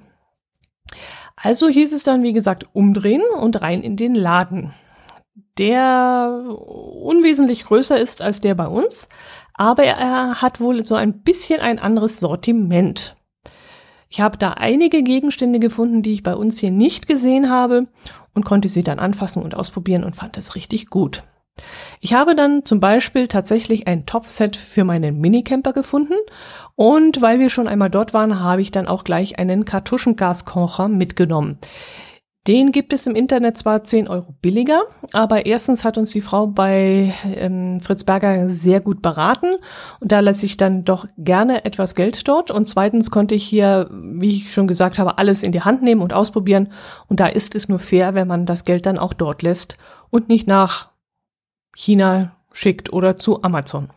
Also 1.36 1.68
hieß 1.68 1.92
es 1.92 2.06
dann, 2.06 2.24
wie 2.24 2.32
gesagt, 2.32 2.64
umdrehen 2.72 3.24
und 3.42 3.62
rein 3.62 3.84
in 3.84 3.98
den 3.98 4.16
Laden. 4.16 4.72
Der 5.58 6.46
unwesentlich 6.56 7.66
größer 7.66 8.00
ist 8.00 8.22
als 8.22 8.40
der 8.40 8.56
bei 8.56 8.68
uns, 8.68 9.10
aber 9.56 9.84
er 9.84 10.42
hat 10.42 10.62
wohl 10.62 10.86
so 10.86 10.96
ein 10.96 11.24
bisschen 11.24 11.60
ein 11.60 11.80
anderes 11.80 12.22
Sortiment. 12.22 13.18
Ich 14.08 14.22
habe 14.22 14.38
da 14.38 14.54
einige 14.54 15.04
Gegenstände 15.04 15.60
gefunden, 15.60 16.04
die 16.04 16.14
ich 16.14 16.24
bei 16.24 16.36
uns 16.36 16.58
hier 16.58 16.72
nicht 16.72 17.06
gesehen 17.06 17.50
habe 17.50 17.88
und 18.34 18.46
konnte 18.46 18.70
sie 18.70 18.84
dann 18.84 19.00
anfassen 19.00 19.44
und 19.44 19.56
ausprobieren 19.56 20.04
und 20.04 20.16
fand 20.16 20.38
es 20.38 20.56
richtig 20.56 20.90
gut. 20.90 21.24
Ich 22.00 22.14
habe 22.14 22.36
dann 22.36 22.64
zum 22.64 22.80
Beispiel 22.80 23.28
tatsächlich 23.28 23.88
ein 23.88 24.06
Topset 24.06 24.56
für 24.56 24.84
meinen 24.84 25.20
Minicamper 25.20 25.74
gefunden 25.74 26.14
und 26.76 27.22
weil 27.22 27.40
wir 27.40 27.50
schon 27.50 27.68
einmal 27.68 27.90
dort 27.90 28.14
waren, 28.14 28.40
habe 28.40 28.62
ich 28.62 28.72
dann 28.72 28.88
auch 28.88 29.04
gleich 29.04 29.38
einen 29.38 29.66
Kartuschengaskocher 29.66 30.88
mitgenommen. 30.88 31.58
Den 32.50 32.72
gibt 32.72 32.94
es 32.94 33.06
im 33.06 33.14
Internet 33.14 33.60
zwar 33.60 33.84
10 33.84 34.08
Euro 34.08 34.34
billiger, 34.42 34.82
aber 35.14 35.46
erstens 35.46 35.86
hat 35.86 36.00
uns 36.00 36.10
die 36.10 36.22
Frau 36.22 36.48
bei 36.48 37.14
ähm, 37.36 37.80
Fritz 37.80 38.04
Berger 38.04 38.50
sehr 38.50 38.82
gut 38.82 39.04
beraten 39.04 39.58
und 40.00 40.12
da 40.12 40.20
lasse 40.20 40.48
ich 40.48 40.58
dann 40.58 40.84
doch 40.84 41.06
gerne 41.16 41.64
etwas 41.64 41.94
Geld 41.94 42.28
dort 42.28 42.50
und 42.50 42.68
zweitens 42.68 43.12
konnte 43.12 43.36
ich 43.36 43.44
hier, 43.44 43.88
wie 43.92 44.38
ich 44.38 44.52
schon 44.52 44.66
gesagt 44.66 44.98
habe, 44.98 45.20
alles 45.20 45.44
in 45.44 45.52
die 45.52 45.62
Hand 45.62 45.84
nehmen 45.84 46.02
und 46.02 46.12
ausprobieren 46.12 46.74
und 47.06 47.20
da 47.20 47.28
ist 47.28 47.54
es 47.54 47.70
nur 47.70 47.78
fair, 47.78 48.16
wenn 48.16 48.28
man 48.28 48.48
das 48.48 48.64
Geld 48.64 48.88
dann 48.88 48.98
auch 48.98 49.14
dort 49.14 49.44
lässt 49.44 49.78
und 50.10 50.28
nicht 50.28 50.48
nach 50.48 50.90
China 51.76 52.36
schickt 52.52 52.92
oder 52.92 53.16
zu 53.16 53.44
Amazon. 53.44 53.90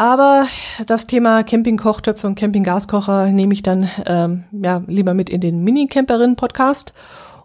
Aber 0.00 0.46
das 0.86 1.08
Thema 1.08 1.42
Campingkochtöpfe 1.42 2.28
und 2.28 2.36
Campinggaskocher 2.36 3.32
nehme 3.32 3.52
ich 3.52 3.64
dann 3.64 3.90
ähm, 4.06 4.44
ja 4.52 4.80
lieber 4.86 5.12
mit 5.12 5.28
in 5.28 5.40
den 5.40 5.64
Mini-Camperin-Podcast 5.64 6.94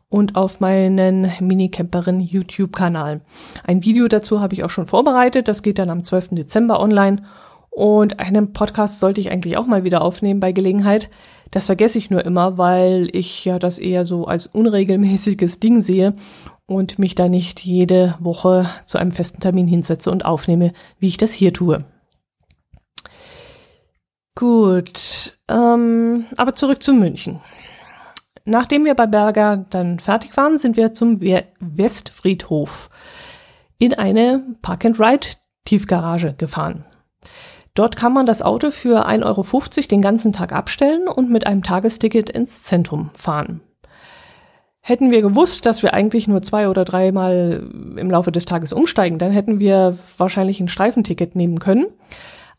und 0.07 0.35
auf 0.35 0.59
meinen 0.59 1.31
Mini-Camperin 1.39 2.19
YouTube-Kanal. 2.19 3.21
Ein 3.65 3.83
Video 3.83 4.07
dazu 4.07 4.39
habe 4.39 4.53
ich 4.53 4.63
auch 4.63 4.69
schon 4.69 4.85
vorbereitet. 4.85 5.47
Das 5.47 5.63
geht 5.63 5.79
dann 5.79 5.89
am 5.89 6.03
12. 6.03 6.29
Dezember 6.33 6.79
online. 6.79 7.23
Und 7.71 8.19
einen 8.19 8.53
Podcast 8.53 8.99
sollte 8.99 9.19
ich 9.19 9.31
eigentlich 9.31 9.57
auch 9.57 9.65
mal 9.65 9.83
wieder 9.83 10.03
aufnehmen 10.03 10.39
bei 10.39 10.51
Gelegenheit. 10.51 11.09
Das 11.49 11.65
vergesse 11.65 11.97
ich 11.97 12.11
nur 12.11 12.23
immer, 12.23 12.59
weil 12.59 13.09
ich 13.13 13.45
ja 13.45 13.57
das 13.57 13.79
eher 13.79 14.05
so 14.05 14.25
als 14.25 14.45
unregelmäßiges 14.45 15.59
Ding 15.59 15.81
sehe 15.81 16.13
und 16.67 16.99
mich 16.99 17.15
da 17.15 17.29
nicht 17.29 17.61
jede 17.61 18.13
Woche 18.19 18.69
zu 18.85 18.99
einem 18.99 19.11
festen 19.11 19.39
Termin 19.39 19.65
hinsetze 19.65 20.11
und 20.11 20.23
aufnehme, 20.23 20.71
wie 20.99 21.07
ich 21.07 21.17
das 21.17 21.33
hier 21.33 21.51
tue. 21.51 21.83
Gut, 24.35 25.37
ähm, 25.47 26.25
aber 26.37 26.55
zurück 26.55 26.81
zu 26.81 26.93
München. 26.93 27.41
Nachdem 28.45 28.83
wir 28.83 28.95
bei 28.95 29.05
Berger 29.07 29.65
dann 29.69 29.99
fertig 29.99 30.35
waren, 30.35 30.57
sind 30.57 30.75
wir 30.75 30.93
zum 30.93 31.21
Westfriedhof 31.21 32.89
in 33.77 33.93
eine 33.93 34.43
Park-and-Ride-Tiefgarage 34.61 36.33
gefahren. 36.33 36.85
Dort 37.75 37.95
kann 37.95 38.13
man 38.13 38.25
das 38.25 38.41
Auto 38.41 38.69
für 38.71 39.07
1,50 39.07 39.23
Euro 39.25 39.87
den 39.89 40.01
ganzen 40.01 40.31
Tag 40.31 40.51
abstellen 40.51 41.07
und 41.07 41.31
mit 41.31 41.47
einem 41.47 41.63
Tagesticket 41.63 42.29
ins 42.29 42.63
Zentrum 42.63 43.09
fahren. 43.15 43.61
Hätten 44.81 45.11
wir 45.11 45.21
gewusst, 45.21 45.65
dass 45.65 45.81
wir 45.81 45.93
eigentlich 45.93 46.27
nur 46.27 46.41
zwei 46.41 46.67
oder 46.67 46.83
dreimal 46.85 47.63
im 47.95 48.11
Laufe 48.11 48.31
des 48.31 48.45
Tages 48.45 48.73
umsteigen, 48.73 49.17
dann 49.17 49.31
hätten 49.31 49.59
wir 49.59 49.97
wahrscheinlich 50.17 50.59
ein 50.59 50.67
Streifenticket 50.67 51.35
nehmen 51.35 51.59
können. 51.59 51.85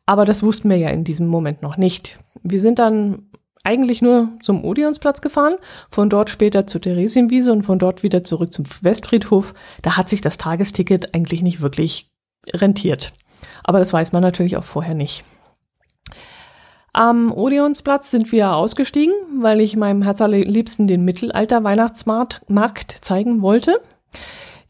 Aber 0.07 0.25
das 0.25 0.43
wussten 0.43 0.69
wir 0.69 0.77
ja 0.77 0.91
in 0.91 1.05
diesem 1.05 1.27
Moment 1.27 1.63
noch 1.63 1.77
nicht. 1.77 2.19
Wir 2.43 2.61
sind 2.61 2.79
dann 2.79 3.31
eigentlich 3.63 4.03
nur 4.03 4.29
zum 4.43 4.63
Odeonsplatz 4.65 5.23
gefahren, 5.23 5.57
von 5.89 6.11
dort 6.11 6.29
später 6.29 6.67
zur 6.67 6.83
Theresienwiese 6.83 7.51
und 7.51 7.63
von 7.63 7.79
dort 7.79 8.03
wieder 8.03 8.23
zurück 8.23 8.53
zum 8.53 8.67
Westfriedhof. 8.83 9.55
Da 9.81 9.97
hat 9.97 10.09
sich 10.09 10.21
das 10.21 10.37
Tagesticket 10.37 11.15
eigentlich 11.15 11.43
nicht 11.43 11.63
wirklich 11.63 12.11
rentiert. 12.53 13.15
Aber 13.63 13.79
das 13.79 13.93
weiß 13.93 14.13
man 14.13 14.23
natürlich 14.23 14.57
auch 14.59 14.65
vorher 14.65 14.95
nicht. 14.95 15.25
Am 16.93 17.33
Odeonsplatz 17.33 18.11
sind 18.11 18.31
wir 18.31 18.55
ausgestiegen, 18.55 19.15
weil 19.41 19.61
ich 19.61 19.75
meinem 19.75 20.03
Herz 20.03 20.21
allerliebsten 20.21 20.87
den 20.87 21.05
Mittelalter-Weihnachtsmarkt 21.05 22.99
zeigen 23.01 23.43
wollte. 23.43 23.81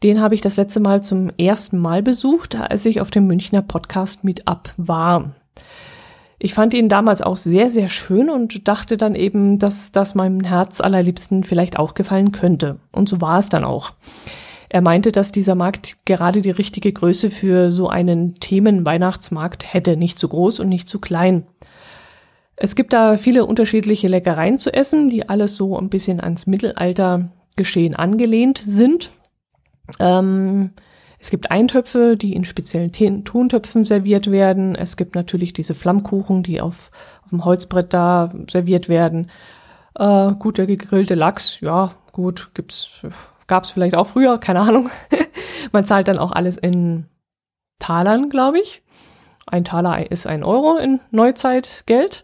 Den 0.05 0.21
habe 0.21 0.35
ich 0.35 0.41
das 0.41 0.55
letzte 0.55 0.79
Mal 0.79 1.01
zum 1.01 1.31
ersten 1.35 1.79
Mal 1.79 2.03
besucht, 2.03 2.55
als 2.55 2.85
ich 2.85 3.01
auf 3.01 3.09
dem 3.09 3.25
Münchner 3.25 3.63
Podcast 3.63 4.23
Meetup 4.23 4.69
war. 4.77 5.31
Ich 6.37 6.53
fand 6.53 6.75
ihn 6.75 6.89
damals 6.89 7.23
auch 7.23 7.37
sehr, 7.37 7.71
sehr 7.71 7.89
schön 7.89 8.29
und 8.29 8.67
dachte 8.67 8.97
dann 8.97 9.15
eben, 9.15 9.57
dass 9.57 9.91
das 9.91 10.13
meinem 10.13 10.41
Herz 10.41 10.79
allerliebsten 10.79 11.41
vielleicht 11.41 11.79
auch 11.79 11.95
gefallen 11.95 12.31
könnte. 12.31 12.77
Und 12.91 13.09
so 13.09 13.19
war 13.19 13.39
es 13.39 13.49
dann 13.49 13.63
auch. 13.63 13.93
Er 14.69 14.81
meinte, 14.81 15.11
dass 15.11 15.31
dieser 15.31 15.55
Markt 15.55 15.97
gerade 16.05 16.43
die 16.43 16.51
richtige 16.51 16.93
Größe 16.93 17.31
für 17.31 17.71
so 17.71 17.89
einen 17.89 18.35
Themen-Weihnachtsmarkt 18.35 19.73
hätte, 19.73 19.97
nicht 19.97 20.19
zu 20.19 20.29
groß 20.29 20.59
und 20.59 20.69
nicht 20.69 20.87
zu 20.87 20.99
klein. 20.99 21.47
Es 22.55 22.75
gibt 22.75 22.93
da 22.93 23.17
viele 23.17 23.47
unterschiedliche 23.47 24.07
Leckereien 24.07 24.59
zu 24.59 24.71
essen, 24.71 25.09
die 25.09 25.27
alles 25.27 25.55
so 25.55 25.75
ein 25.75 25.89
bisschen 25.89 26.21
ans 26.21 26.45
Mittelaltergeschehen 26.45 27.95
angelehnt 27.95 28.59
sind. 28.59 29.09
Ähm, 29.99 30.71
es 31.19 31.29
gibt 31.29 31.49
Eintöpfe, 31.49 32.17
die 32.17 32.33
in 32.33 32.45
speziellen 32.45 32.91
Tontöpfen 33.23 33.85
serviert 33.85 34.29
werden. 34.29 34.75
Es 34.75 34.95
gibt 34.97 35.15
natürlich 35.15 35.53
diese 35.53 35.73
Flammkuchen, 35.73 36.43
die 36.43 36.61
auf, 36.61 36.91
auf 37.23 37.29
dem 37.29 37.45
Holzbrett 37.45 37.93
da 37.93 38.31
serviert 38.49 38.89
werden. 38.89 39.31
Äh, 39.95 40.33
gut, 40.33 40.57
der 40.57 40.67
gegrillte 40.67 41.15
Lachs, 41.15 41.61
ja, 41.61 41.93
gut, 42.11 42.51
gibt's, 42.53 42.91
gab's 43.47 43.71
vielleicht 43.71 43.95
auch 43.95 44.07
früher, 44.07 44.37
keine 44.37 44.59
Ahnung. 44.59 44.89
Man 45.71 45.85
zahlt 45.85 46.07
dann 46.07 46.19
auch 46.19 46.31
alles 46.31 46.57
in 46.57 47.05
Talern, 47.79 48.29
glaube 48.29 48.59
ich. 48.59 48.83
Ein 49.47 49.63
Taler 49.63 50.11
ist 50.11 50.27
ein 50.27 50.43
Euro 50.43 50.77
in 50.77 50.99
Neuzeitgeld. 51.11 52.23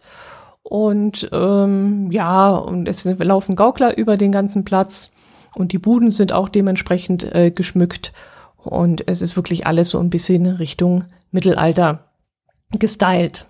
Und 0.64 1.30
ähm, 1.32 2.12
ja, 2.12 2.50
und 2.50 2.88
es 2.88 3.04
laufen 3.04 3.56
Gaukler 3.56 3.98
über 3.98 4.16
den 4.16 4.32
ganzen 4.32 4.64
Platz 4.64 5.12
und 5.56 5.72
die 5.72 5.80
Buden 5.80 6.12
sind 6.12 6.32
auch 6.32 6.50
dementsprechend 6.50 7.24
äh, 7.36 7.52
geschmückt. 7.52 8.14
Und 8.58 9.08
es 9.08 9.22
ist 9.22 9.36
wirklich 9.36 9.66
alles 9.66 9.90
so 9.90 10.00
ein 10.00 10.10
bisschen 10.10 10.46
Richtung 10.46 11.06
Mittelalter 11.32 12.12
gestylt. 12.78 13.46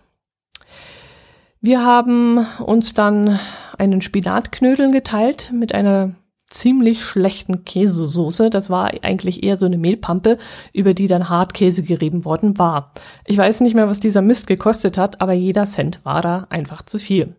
Wir 1.59 1.83
haben 1.85 2.45
uns 2.65 2.93
dann 2.93 3.39
einen 3.77 4.01
Spinatknödel 4.01 4.91
geteilt 4.91 5.51
mit 5.53 5.75
einer 5.75 6.15
ziemlich 6.49 7.03
schlechten 7.03 7.65
Käsesoße. 7.65 8.49
Das 8.49 8.69
war 8.69 8.91
eigentlich 9.03 9.43
eher 9.43 9.57
so 9.57 9.65
eine 9.65 9.77
Mehlpampe, 9.77 10.37
über 10.73 10.93
die 10.93 11.07
dann 11.07 11.29
Hartkäse 11.29 11.83
gerieben 11.83 12.25
worden 12.25 12.57
war. 12.57 12.93
Ich 13.25 13.37
weiß 13.37 13.61
nicht 13.61 13.73
mehr, 13.73 13.87
was 13.87 13.99
dieser 13.99 14.21
Mist 14.21 14.47
gekostet 14.47 14.97
hat, 14.97 15.21
aber 15.21 15.33
jeder 15.33 15.65
Cent 15.65 16.03
war 16.03 16.21
da 16.21 16.47
einfach 16.49 16.81
zu 16.81 16.99
viel. 16.99 17.35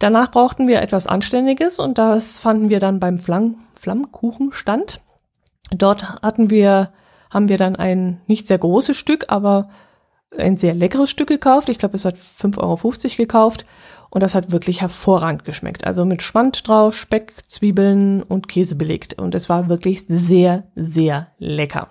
Danach 0.00 0.30
brauchten 0.30 0.66
wir 0.66 0.80
etwas 0.80 1.06
Anständiges 1.06 1.78
und 1.78 1.98
das 1.98 2.40
fanden 2.40 2.70
wir 2.70 2.80
dann 2.80 2.98
beim 2.98 3.18
Flamm 3.18 3.56
Flammkuchenstand. 3.74 5.00
Dort 5.70 6.22
hatten 6.22 6.50
wir, 6.50 6.92
haben 7.30 7.48
wir 7.48 7.58
dann 7.58 7.76
ein 7.76 8.20
nicht 8.26 8.46
sehr 8.46 8.58
großes 8.58 8.96
Stück, 8.96 9.26
aber 9.28 9.68
ein 10.36 10.56
sehr 10.56 10.74
leckeres 10.74 11.10
Stück 11.10 11.28
gekauft. 11.28 11.68
Ich 11.68 11.78
glaube, 11.78 11.96
es 11.96 12.04
hat 12.04 12.16
5,50 12.16 12.58
Euro 12.58 13.16
gekauft 13.16 13.66
und 14.10 14.22
das 14.22 14.34
hat 14.34 14.52
wirklich 14.52 14.80
hervorragend 14.80 15.44
geschmeckt. 15.44 15.84
Also 15.84 16.04
mit 16.04 16.22
Schwand 16.22 16.66
drauf, 16.66 16.96
Speck, 16.96 17.34
Zwiebeln 17.46 18.22
und 18.22 18.48
Käse 18.48 18.76
belegt. 18.76 19.18
Und 19.18 19.34
es 19.34 19.48
war 19.48 19.68
wirklich 19.68 20.06
sehr, 20.08 20.64
sehr 20.74 21.28
lecker. 21.38 21.90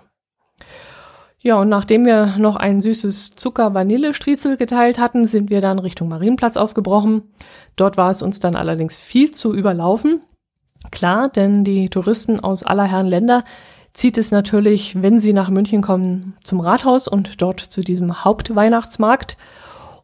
Ja, 1.42 1.58
und 1.58 1.70
nachdem 1.70 2.04
wir 2.04 2.36
noch 2.36 2.56
ein 2.56 2.82
süßes 2.82 3.34
Zucker-Vanille-Striezel 3.34 4.58
geteilt 4.58 4.98
hatten, 4.98 5.26
sind 5.26 5.48
wir 5.48 5.62
dann 5.62 5.78
Richtung 5.78 6.08
Marienplatz 6.08 6.58
aufgebrochen. 6.58 7.22
Dort 7.76 7.96
war 7.96 8.10
es 8.10 8.22
uns 8.22 8.40
dann 8.40 8.56
allerdings 8.56 8.98
viel 8.98 9.30
zu 9.30 9.54
überlaufen. 9.54 10.20
Klar, 10.90 11.30
denn 11.30 11.64
die 11.64 11.88
Touristen 11.88 12.40
aus 12.40 12.62
aller 12.62 12.84
Herren 12.84 13.06
Länder 13.06 13.44
zieht 13.94 14.18
es 14.18 14.30
natürlich, 14.30 15.02
wenn 15.02 15.18
sie 15.18 15.32
nach 15.32 15.48
München 15.48 15.80
kommen, 15.80 16.36
zum 16.42 16.60
Rathaus 16.60 17.08
und 17.08 17.40
dort 17.40 17.60
zu 17.60 17.80
diesem 17.80 18.22
Hauptweihnachtsmarkt 18.22 19.38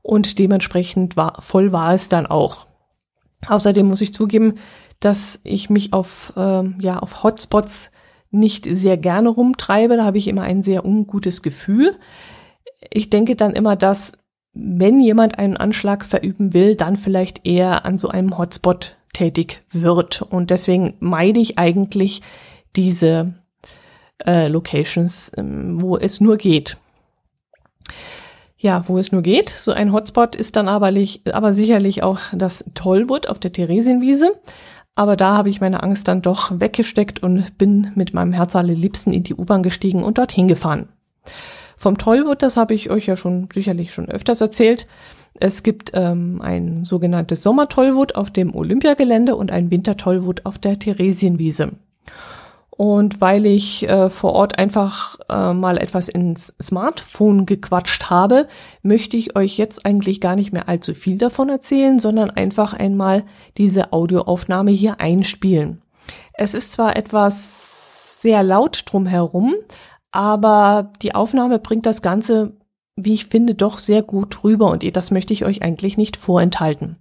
und 0.03 0.38
dementsprechend 0.38 1.16
war, 1.16 1.40
voll 1.40 1.70
war 1.70 1.92
es 1.92 2.09
dann 2.09 2.27
auch. 2.27 2.66
Außerdem 3.46 3.87
muss 3.87 4.01
ich 4.01 4.14
zugeben, 4.14 4.55
dass 5.01 5.40
ich 5.44 5.68
mich 5.68 5.92
auf, 5.92 6.33
äh, 6.37 6.62
ja, 6.81 6.99
auf 6.99 7.22
Hotspots 7.22 7.90
nicht 8.31 8.67
sehr 8.71 8.97
gerne 8.97 9.29
rumtreibe. 9.29 9.97
Da 9.97 10.05
habe 10.05 10.19
ich 10.19 10.29
immer 10.29 10.43
ein 10.43 10.62
sehr 10.62 10.85
ungutes 10.85 11.43
Gefühl. 11.43 11.97
Ich 12.91 13.11
denke 13.11 13.37
dann 13.37 13.55
immer, 13.55 13.77
dass 13.77 14.12
wenn 14.53 15.01
jemand 15.01 15.39
einen 15.39 15.57
Anschlag 15.57 16.05
verüben 16.05 16.55
will, 16.55 16.77
dann 16.77 16.97
vielleicht 16.97 17.47
eher 17.47 17.85
an 17.85 17.99
so 17.99 18.09
einem 18.09 18.39
Hotspot 18.39 18.97
tätig 19.12 19.62
wird. 19.71 20.23
Und 20.23 20.51
deswegen 20.51 20.95
meide 21.01 21.41
ich 21.41 21.59
eigentlich 21.59 22.23
diese 22.75 23.35
äh, 24.25 24.49
Locations, 24.49 25.33
ähm, 25.37 25.81
wo 25.81 25.97
es 25.97 26.21
nur 26.21 26.37
geht. 26.37 26.77
Ja, 28.59 28.89
wo 28.89 28.99
es 28.99 29.12
nur 29.12 29.23
geht. 29.23 29.51
So 29.51 29.73
ein 29.73 29.93
Hotspot 29.93 30.35
ist 30.35 30.57
dann 30.57 30.69
aber, 30.69 30.93
aber 31.33 31.55
sicherlich 31.55 32.03
auch 32.03 32.21
das 32.33 32.65
Tollwood 32.75 33.29
auf 33.29 33.39
der 33.39 33.53
Theresienwiese. 33.53 34.33
Aber 34.97 35.15
da 35.15 35.37
habe 35.37 35.51
ich 35.51 35.61
meine 35.61 35.83
Angst 35.83 36.09
dann 36.09 36.23
doch 36.23 36.59
weggesteckt 36.59 37.23
und 37.23 37.59
bin 37.59 37.93
mit 37.95 38.15
meinem 38.15 38.33
Herz 38.33 38.57
allerliebsten 38.57 39.13
in 39.13 39.23
die 39.23 39.35
U-Bahn 39.35 39.63
gestiegen 39.63 40.03
und 40.03 40.19
dorthin 40.19 40.49
gefahren. 40.49 40.89
Vom 41.77 41.99
Tollwood, 41.99 42.43
das 42.43 42.57
habe 42.57 42.73
ich 42.73 42.89
euch 42.89 43.07
ja 43.07 43.15
schon 43.15 43.49
sicherlich 43.53 43.93
schon 43.93 44.09
öfters 44.09 44.41
erzählt. 44.41 44.87
Es 45.35 45.63
gibt 45.63 45.91
ähm, 45.93 46.41
ein 46.41 46.87
sogenanntes 46.87 47.43
Sommertollwood 47.43 48.15
auf 48.15 48.31
dem 48.31 48.55
Olympiagelände 48.55 49.37
und 49.37 49.51
ein 49.51 49.71
Wintertollwood 49.71 50.47
auf 50.47 50.57
der 50.57 50.79
Theresienwiese. 50.79 51.73
Und 52.77 53.23
weil 53.23 53.47
ich 53.47 53.89
äh, 53.89 54.11
vor 54.11 54.35
Ort 54.35 54.59
einfach 54.59 55.19
äh, 55.31 55.55
mal 55.55 55.79
etwas 55.79 56.09
ins 56.09 56.55
Smartphone 56.61 57.47
gequatscht 57.47 58.11
habe, 58.11 58.49
möchte 58.83 59.17
ich 59.17 59.35
euch 59.35 59.57
jetzt 59.57 59.87
eigentlich 59.87 60.21
gar 60.21 60.37
nicht 60.37 60.53
mehr 60.53 60.69
allzu 60.69 60.93
viel 60.93 61.17
davon 61.17 61.49
erzählen, 61.49 61.99
sondern 61.99 62.31
einfach 62.31 62.75
einmal 62.75 63.25
diese 63.57 63.95
Audioaufnahme 63.95 64.73
hier 64.73 65.01
einspielen. 65.01 65.81
Es 66.35 66.53
ist 66.53 66.73
zwar 66.73 66.97
etwas 66.97 68.21
sehr 68.21 68.43
laut 68.43 68.83
drumherum, 68.87 69.55
aber 70.11 70.93
die 71.01 71.15
Aufnahme 71.15 71.59
bringt 71.59 71.87
das 71.87 72.03
Ganze, 72.03 72.53
wie 72.95 73.15
ich 73.15 73.27
finde, 73.27 73.55
doch 73.55 73.79
sehr 73.79 74.03
gut 74.03 74.45
rüber 74.45 74.71
und 74.71 74.97
das 74.97 75.11
möchte 75.11 75.33
ich 75.33 75.45
euch 75.45 75.62
eigentlich 75.62 75.97
nicht 75.97 76.17
vorenthalten. 76.17 76.97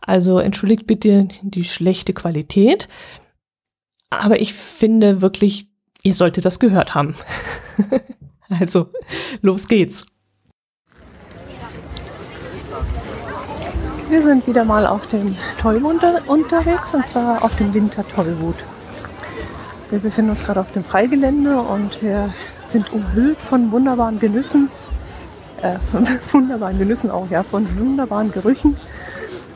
Also 0.00 0.40
entschuldigt 0.40 0.86
bitte 0.86 1.28
die 1.42 1.64
schlechte 1.64 2.12
Qualität. 2.12 2.88
Aber 4.18 4.40
ich 4.40 4.52
finde 4.52 5.22
wirklich, 5.22 5.68
ihr 6.02 6.14
solltet 6.14 6.44
das 6.44 6.58
gehört 6.58 6.94
haben. 6.94 7.14
also, 8.60 8.88
los 9.40 9.68
geht's. 9.68 10.06
Wir 14.10 14.20
sind 14.20 14.46
wieder 14.46 14.66
mal 14.66 14.86
auf 14.86 15.06
dem 15.06 15.34
Tollwut 15.56 16.02
unterwegs 16.26 16.94
und 16.94 17.06
zwar 17.06 17.42
auf 17.42 17.56
dem 17.56 17.72
Winter 17.72 18.06
Tollwut. 18.06 18.56
Wir 19.88 19.98
befinden 19.98 20.30
uns 20.30 20.44
gerade 20.44 20.60
auf 20.60 20.72
dem 20.72 20.84
Freigelände 20.84 21.58
und 21.58 22.02
wir 22.02 22.34
sind 22.66 22.92
umhüllt 22.92 23.40
von 23.40 23.72
wunderbaren 23.72 24.18
Genüssen, 24.18 24.68
äh, 25.62 25.78
von 25.78 26.06
wunderbaren 26.32 26.78
Genüssen 26.78 27.10
auch, 27.10 27.30
ja, 27.30 27.42
von 27.42 27.66
wunderbaren 27.78 28.30
Gerüchen. 28.30 28.76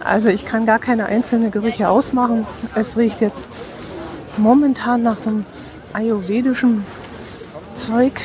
Also 0.00 0.30
ich 0.30 0.46
kann 0.46 0.64
gar 0.64 0.78
keine 0.78 1.06
einzelnen 1.06 1.50
Gerüche 1.50 1.90
ausmachen. 1.90 2.46
Es 2.74 2.96
riecht 2.96 3.20
jetzt 3.20 3.50
momentan 4.38 5.02
nach 5.02 5.18
so 5.18 5.30
einem 5.30 5.46
ayurvedischen 5.92 6.84
Zeug. 7.74 8.20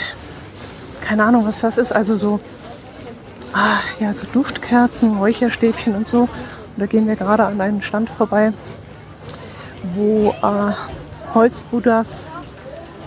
Keine 1.01 1.23
Ahnung, 1.23 1.45
was 1.45 1.61
das 1.61 1.77
ist. 1.77 1.91
Also 1.91 2.15
so 2.15 2.39
ah, 3.53 3.79
ja, 3.99 4.13
so 4.13 4.27
Duftkerzen, 4.31 5.17
Räucherstäbchen 5.17 5.95
und 5.95 6.07
so. 6.07 6.21
Und 6.21 6.29
da 6.77 6.85
gehen 6.85 7.07
wir 7.07 7.15
gerade 7.15 7.45
an 7.45 7.59
einen 7.59 7.81
Stand 7.81 8.09
vorbei, 8.09 8.53
wo 9.95 10.33
äh, 10.41 10.73
Holzbuddhas, 11.33 12.31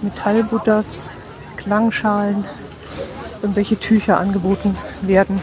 Metallbuddhas, 0.02 1.10
Klangschalen, 1.56 2.44
irgendwelche 3.42 3.78
Tücher 3.78 4.18
angeboten 4.18 4.76
werden. 5.02 5.40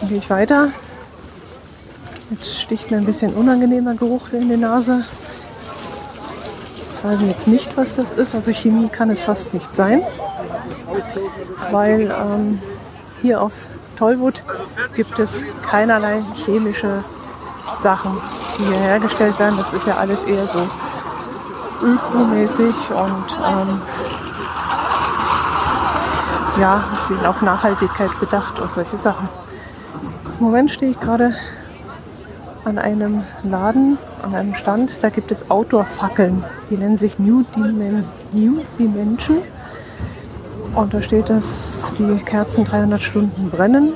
Dann 0.00 0.08
gehe 0.08 0.18
ich 0.18 0.30
weiter. 0.30 0.70
Jetzt 2.30 2.60
sticht 2.60 2.90
mir 2.90 2.96
ein 2.96 3.04
bisschen 3.04 3.34
unangenehmer 3.34 3.94
Geruch 3.94 4.30
in 4.32 4.48
die 4.48 4.56
Nase. 4.56 5.04
Ich 7.12 7.20
jetzt 7.20 7.48
nicht, 7.48 7.76
was 7.76 7.96
das 7.96 8.12
ist. 8.12 8.34
Also 8.34 8.50
Chemie 8.50 8.88
kann 8.88 9.10
es 9.10 9.22
fast 9.22 9.52
nicht 9.52 9.74
sein, 9.74 10.02
weil 11.70 12.10
ähm, 12.10 12.58
hier 13.20 13.42
auf 13.42 13.52
Tollwood 13.98 14.42
gibt 14.96 15.18
es 15.18 15.44
keinerlei 15.68 16.22
chemische 16.32 17.04
Sachen, 17.76 18.16
die 18.58 18.64
hier 18.64 18.78
hergestellt 18.78 19.38
werden. 19.38 19.58
Das 19.58 19.74
ist 19.74 19.86
ja 19.86 19.98
alles 19.98 20.24
eher 20.24 20.46
so 20.46 20.66
ökomäßig 21.82 22.74
und 22.90 23.38
ähm, 23.46 23.82
ja, 26.58 26.84
sind 27.06 27.24
auf 27.26 27.42
Nachhaltigkeit 27.42 28.18
bedacht 28.18 28.60
und 28.60 28.72
solche 28.72 28.96
Sachen. 28.96 29.28
Im 30.38 30.46
Moment 30.46 30.70
stehe 30.70 30.92
ich 30.92 31.00
gerade 31.00 31.34
an 32.64 32.78
einem 32.78 33.22
Laden, 33.42 33.98
an 34.22 34.34
einem 34.34 34.54
Stand, 34.54 35.02
da 35.02 35.10
gibt 35.10 35.30
es 35.30 35.50
Outdoor-Fackeln. 35.50 36.42
Die 36.70 36.76
nennen 36.76 36.96
sich 36.96 37.18
New, 37.18 37.44
Dimen 37.54 38.04
New 38.32 38.60
Dimension. 38.78 39.42
Und 40.74 40.92
da 40.92 41.02
steht, 41.02 41.30
dass 41.30 41.94
die 41.98 42.16
Kerzen 42.24 42.64
300 42.64 43.00
Stunden 43.00 43.50
brennen, 43.50 43.92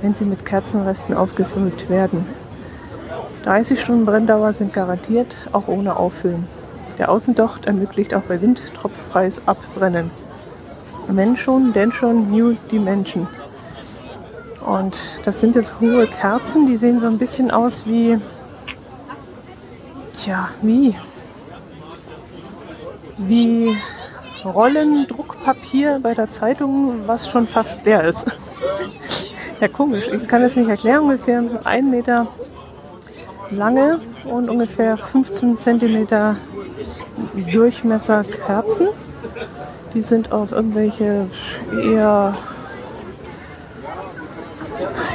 wenn 0.00 0.14
sie 0.14 0.24
mit 0.24 0.46
Kerzenresten 0.46 1.14
aufgefüllt 1.14 1.90
werden. 1.90 2.24
30 3.44 3.80
Stunden 3.80 4.04
Brenndauer 4.04 4.52
sind 4.52 4.72
garantiert, 4.72 5.36
auch 5.52 5.68
ohne 5.68 5.96
Auffüllen. 5.96 6.46
Der 6.98 7.10
Außendocht 7.10 7.66
ermöglicht 7.66 8.14
auch 8.14 8.22
bei 8.22 8.40
Wind 8.40 8.62
tropffreies 8.74 9.42
Abbrennen. 9.46 10.10
Wenn 11.06 11.36
schon, 11.36 11.72
denn 11.72 11.92
schon 11.92 12.30
New 12.30 12.54
Dimension. 12.70 13.28
Und 14.68 15.00
das 15.24 15.40
sind 15.40 15.54
jetzt 15.54 15.80
hohe 15.80 16.06
Kerzen, 16.06 16.66
die 16.66 16.76
sehen 16.76 17.00
so 17.00 17.06
ein 17.06 17.16
bisschen 17.16 17.50
aus 17.50 17.86
wie, 17.86 18.18
tja, 20.18 20.50
wie, 20.60 20.94
wie 23.16 23.74
Rollendruckpapier 24.44 26.00
bei 26.02 26.12
der 26.12 26.28
Zeitung, 26.28 27.06
was 27.06 27.30
schon 27.30 27.46
fast 27.46 27.82
leer 27.86 28.04
ist. 28.04 28.26
ja, 29.60 29.68
komisch, 29.68 30.06
ich 30.12 30.28
kann 30.28 30.42
das 30.42 30.54
nicht 30.54 30.68
erklären, 30.68 31.04
ungefähr 31.04 31.42
ein 31.64 31.88
Meter 31.88 32.26
lange 33.48 34.00
und 34.26 34.50
ungefähr 34.50 34.98
15 34.98 35.56
Zentimeter 35.56 36.36
Durchmesser 37.50 38.22
Kerzen. 38.22 38.88
Die 39.94 40.02
sind 40.02 40.30
auf 40.30 40.52
irgendwelche 40.52 41.26
eher 41.72 42.34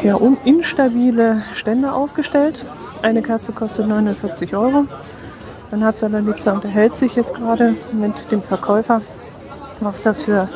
ja, 0.03 0.19
instabile 0.43 1.43
Stände 1.53 1.93
aufgestellt. 1.93 2.63
Eine 3.01 3.21
Kerze 3.21 3.53
kostet 3.53 3.87
49 3.87 4.55
Euro. 4.55 4.85
Dann 5.71 5.83
hat 5.83 5.97
Salalipsa 5.97 6.51
unterhält 6.51 6.95
sich 6.95 7.15
jetzt 7.15 7.33
gerade 7.33 7.75
mit 7.91 8.31
dem 8.31 8.43
Verkäufer, 8.43 9.01
was 9.79 10.03
das 10.03 10.21
für 10.21 10.47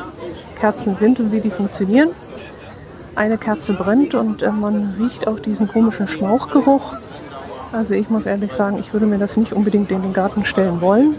Kerzen 0.54 0.96
sind 0.96 1.18
und 1.18 1.32
wie 1.32 1.40
die 1.40 1.50
funktionieren. 1.50 2.10
Eine 3.14 3.38
Kerze 3.38 3.72
brennt 3.72 4.14
und 4.14 4.42
äh, 4.42 4.50
man 4.50 4.94
riecht 4.98 5.26
auch 5.26 5.40
diesen 5.40 5.66
komischen 5.66 6.06
Schmauchgeruch. 6.06 6.94
Also 7.72 7.94
ich 7.94 8.08
muss 8.08 8.26
ehrlich 8.26 8.52
sagen, 8.52 8.78
ich 8.78 8.92
würde 8.92 9.06
mir 9.06 9.18
das 9.18 9.36
nicht 9.36 9.52
unbedingt 9.52 9.90
in 9.90 10.02
den 10.02 10.12
Garten 10.12 10.44
stellen 10.44 10.80
wollen. 10.80 11.16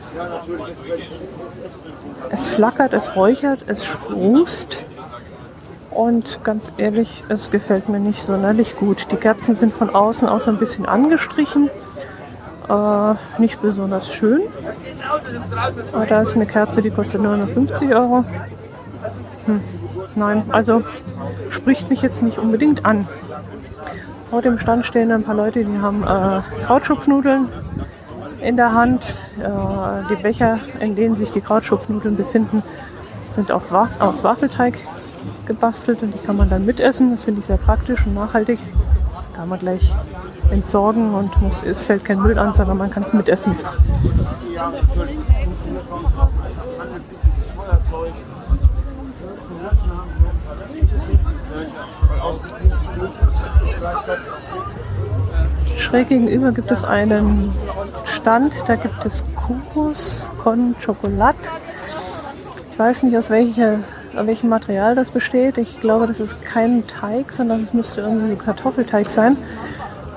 Es 2.32 2.48
flackert, 2.48 2.94
es 2.94 3.15
räuchert, 3.15 3.65
es 3.68 3.86
schwungst. 3.86 4.86
Und 5.91 6.43
ganz 6.43 6.71
ehrlich, 6.78 7.23
es 7.30 7.49
gefällt 7.52 7.89
mir 7.89 7.99
nicht 7.99 8.21
sonderlich 8.21 8.75
gut. 8.75 9.08
Die 9.12 9.15
Kerzen 9.15 9.56
sind 9.56 9.73
von 9.73 9.89
außen 9.89 10.28
auch 10.28 10.39
so 10.39 10.52
ein 10.52 10.58
bisschen 10.58 10.86
angestrichen. 10.86 11.69
Äh, 12.69 13.13
nicht 13.39 13.62
besonders 13.62 14.13
schön. 14.13 14.43
Aber 15.91 16.06
da 16.06 16.21
ist 16.21 16.36
eine 16.36 16.45
Kerze, 16.45 16.82
die 16.82 16.91
kostet 16.91 17.21
59 17.21 17.93
Euro. 17.93 18.23
Hm. 19.45 19.62
Nein, 20.15 20.43
also 20.49 20.84
spricht 21.49 21.89
mich 21.89 22.02
jetzt 22.02 22.21
nicht 22.21 22.38
unbedingt 22.38 22.86
an. 22.86 23.08
Vor 24.30 24.43
dem 24.43 24.60
Stand 24.60 24.86
stehen 24.86 25.12
ein 25.12 25.23
paar 25.23 25.36
Leute, 25.36 25.65
die 25.65 25.78
haben 25.80 26.04
äh, 26.04 26.41
Krautschupfnudeln 26.65 27.49
in 28.41 28.56
der 28.56 28.73
Hand. 28.73 29.15
Äh, 29.39 30.13
die 30.13 30.21
Becher, 30.21 30.60
in 30.80 30.95
denen 30.95 31.15
sich 31.15 31.32
die 31.32 31.41
Krautschupfnudeln 31.41 32.15
befinden, 32.15 32.62
sind 33.28 33.52
auf 33.52 33.71
Waff 33.71 33.99
aus 33.99 34.23
Waffelteig 34.23 34.78
gebastelt 35.45 36.03
und 36.03 36.13
die 36.13 36.19
kann 36.19 36.38
man 36.38 36.49
dann 36.49 36.65
mitessen. 36.65 37.12
Das 37.12 37.25
finde 37.25 37.41
ich 37.41 37.47
sehr 37.47 37.58
praktisch 37.58 38.05
und 38.05 38.15
nachhaltig. 38.15 38.60
Kann 39.34 39.49
man 39.49 39.60
gleich 39.60 39.93
entsorgen 40.51 41.13
und 41.13 41.41
muss, 41.41 41.63
es 41.63 41.84
fällt 41.84 42.03
kein 42.05 42.21
Müll 42.21 42.38
an, 42.38 42.53
sondern 42.53 42.77
man 42.77 42.89
kann 42.89 43.03
es 43.03 43.13
mitessen. 43.13 43.55
Schräg 55.77 56.10
gegenüber 56.10 56.51
gibt 56.51 56.71
es 56.71 56.84
einen 56.84 57.53
Stand, 58.05 58.63
da 58.67 58.75
gibt 58.75 59.05
es 59.05 59.23
Kokos 59.36 60.29
con 60.43 60.75
Chocolat. 60.84 61.36
Ich 62.71 62.79
weiß 62.79 63.03
nicht, 63.03 63.17
aus 63.17 63.29
welcher, 63.29 63.79
welchem 64.13 64.50
Material 64.50 64.95
das 64.95 65.12
besteht. 65.12 65.58
Ich 65.58 65.80
glaube, 65.80 66.08
das 66.08 66.19
ist 66.19 66.41
kein 66.43 66.86
Teig, 66.88 67.32
sondern 67.32 67.62
es 67.62 67.74
müsste 67.74 68.02
irgendwie 68.02 68.30
so 68.30 68.36
Kartoffelteig 68.36 69.10
sein. 69.10 69.38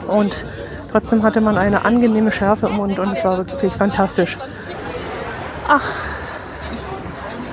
Und 0.08 0.44
Trotzdem 0.90 1.22
hatte 1.22 1.40
man 1.40 1.58
eine 1.58 1.84
angenehme 1.84 2.32
Schärfe 2.32 2.68
im 2.68 2.76
Mund 2.76 2.98
und 2.98 3.12
es 3.12 3.24
war 3.24 3.36
wirklich 3.36 3.72
fantastisch. 3.74 4.38
Ach, 5.70 5.84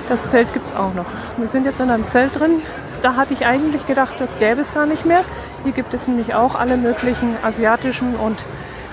das 0.08 0.28
Zelt 0.28 0.50
gibt 0.54 0.68
es 0.68 0.74
auch 0.74 0.94
noch. 0.94 1.04
Wir 1.36 1.46
sind 1.46 1.66
jetzt 1.66 1.80
in 1.80 1.90
einem 1.90 2.06
Zelt 2.06 2.34
drin. 2.38 2.62
Da 3.02 3.14
hatte 3.14 3.34
ich 3.34 3.44
eigentlich 3.44 3.86
gedacht, 3.86 4.14
das 4.18 4.38
gäbe 4.38 4.62
es 4.62 4.72
gar 4.72 4.86
nicht 4.86 5.04
mehr. 5.04 5.20
Hier 5.64 5.72
gibt 5.72 5.92
es 5.92 6.08
nämlich 6.08 6.34
auch 6.34 6.54
alle 6.54 6.78
möglichen 6.78 7.36
asiatischen 7.42 8.16
und 8.16 8.42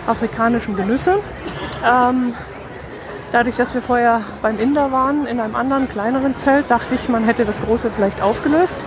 afrikanischen 0.08 0.76
Genüsse. 0.76 1.20
Ähm, 1.86 2.34
dadurch, 3.32 3.56
dass 3.56 3.74
wir 3.74 3.82
vorher 3.82 4.20
beim 4.42 4.60
Inder 4.60 4.92
waren, 4.92 5.26
in 5.26 5.40
einem 5.40 5.56
anderen 5.56 5.88
kleineren 5.88 6.36
Zelt, 6.36 6.70
dachte 6.70 6.94
ich, 6.94 7.08
man 7.08 7.24
hätte 7.24 7.46
das 7.46 7.62
große 7.62 7.92
vielleicht 7.92 8.22
aufgelöst. 8.22 8.80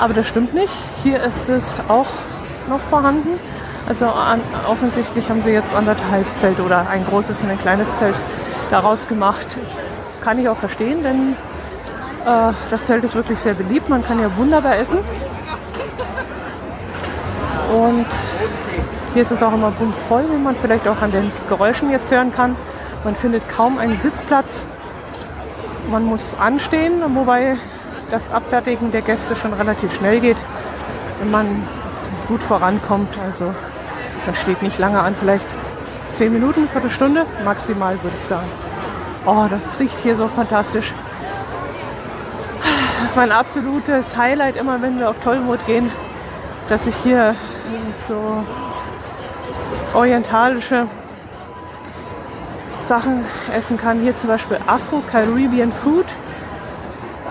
Aber 0.00 0.14
das 0.14 0.26
stimmt 0.26 0.54
nicht. 0.54 0.72
Hier 1.02 1.22
ist 1.22 1.50
es 1.50 1.76
auch 1.88 2.08
noch 2.66 2.80
vorhanden. 2.80 3.38
Also 3.86 4.06
an, 4.06 4.40
offensichtlich 4.66 5.28
haben 5.28 5.42
sie 5.42 5.50
jetzt 5.50 5.74
anderthalb 5.74 6.34
Zelte 6.34 6.62
oder 6.62 6.88
ein 6.88 7.04
großes 7.04 7.42
und 7.42 7.50
ein 7.50 7.58
kleines 7.58 7.94
Zelt 7.96 8.14
daraus 8.70 9.08
gemacht. 9.08 9.46
Kann 10.22 10.38
ich 10.38 10.48
auch 10.48 10.56
verstehen, 10.56 11.02
denn 11.02 11.36
äh, 12.26 12.52
das 12.70 12.84
Zelt 12.84 13.04
ist 13.04 13.14
wirklich 13.14 13.38
sehr 13.38 13.54
beliebt. 13.54 13.88
Man 13.88 14.04
kann 14.04 14.20
ja 14.20 14.34
wunderbar 14.36 14.76
essen. 14.76 14.98
Und 17.74 18.06
hier 19.12 19.22
ist 19.22 19.30
es 19.30 19.42
auch 19.42 19.52
immer 19.52 19.70
bumsvoll, 19.70 20.24
wie 20.30 20.38
man 20.38 20.56
vielleicht 20.56 20.86
auch 20.88 21.00
an 21.02 21.10
den 21.10 21.30
Geräuschen 21.48 21.90
jetzt 21.90 22.10
hören 22.12 22.32
kann. 22.32 22.56
Man 23.04 23.14
findet 23.14 23.48
kaum 23.48 23.78
einen 23.78 23.98
Sitzplatz. 23.98 24.64
Man 25.90 26.04
muss 26.04 26.34
anstehen, 26.38 27.02
wobei 27.14 27.56
das 28.10 28.30
Abfertigen 28.30 28.92
der 28.92 29.02
Gäste 29.02 29.36
schon 29.36 29.52
relativ 29.52 29.94
schnell 29.94 30.20
geht, 30.20 30.36
wenn 31.20 31.30
man 31.30 31.62
gut 32.28 32.42
vorankommt. 32.42 33.16
Also 33.24 33.54
man 34.24 34.34
steht 34.34 34.62
nicht 34.62 34.78
lange 34.78 35.00
an, 35.00 35.14
vielleicht 35.18 35.56
zehn 36.16 36.32
Minuten, 36.32 36.66
Viertelstunde, 36.66 37.26
maximal 37.44 38.02
würde 38.02 38.16
ich 38.16 38.24
sagen. 38.24 38.46
Oh, 39.26 39.44
das 39.50 39.78
riecht 39.78 39.98
hier 39.98 40.16
so 40.16 40.28
fantastisch. 40.28 40.94
Mein 43.14 43.30
absolutes 43.30 44.16
Highlight 44.16 44.56
immer, 44.56 44.80
wenn 44.80 44.98
wir 44.98 45.10
auf 45.10 45.18
Tollmut 45.18 45.66
gehen, 45.66 45.90
dass 46.70 46.86
ich 46.86 46.96
hier 46.96 47.34
so 47.94 48.42
orientalische 49.92 50.86
Sachen 52.80 53.26
essen 53.52 53.76
kann. 53.76 54.00
Hier 54.00 54.14
zum 54.14 54.30
Beispiel 54.30 54.58
Afro-Caribbean 54.66 55.70
Food. 55.70 56.06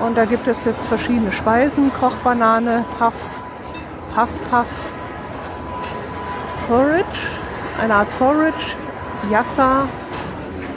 Und 0.04 0.16
da 0.16 0.26
gibt 0.26 0.48
es 0.48 0.64
jetzt 0.66 0.86
verschiedene 0.86 1.32
Speisen. 1.32 1.92
Kochbanane, 2.00 2.86
Puff, 3.00 3.42
Puff, 4.14 4.40
Puff, 4.52 4.86
Porridge, 6.68 7.15
eine 7.86 7.96
Art 7.96 8.18
Porridge, 8.18 8.76
Yassa, 9.32 9.88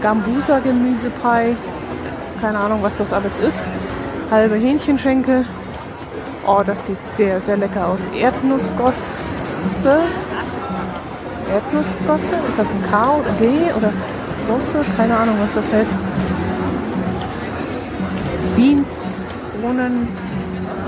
Gambusa 0.02 0.58
Gemüsepie, 0.58 1.56
keine 2.40 2.58
Ahnung, 2.58 2.80
was 2.82 2.98
das 2.98 3.12
alles 3.12 3.38
ist. 3.38 3.66
Halbe 4.30 4.56
Hähnchenschenkel. 4.56 5.46
Oh, 6.46 6.62
das 6.64 6.86
sieht 6.86 6.98
sehr, 7.06 7.40
sehr 7.40 7.56
lecker 7.56 7.86
aus. 7.86 8.08
Erdnussgosse. 8.08 10.00
Erdnussgosse? 11.50 12.36
Ist 12.48 12.58
das 12.58 12.74
ein 12.74 12.82
K 12.82 13.16
oder 13.16 13.30
G 13.40 13.48
oder 13.76 13.90
Soße? 14.46 14.84
Keine 14.96 15.16
Ahnung, 15.16 15.36
was 15.40 15.54
das 15.54 15.72
heißt. 15.72 15.96
Beans, 18.54 19.20
Bohnen, 19.62 20.08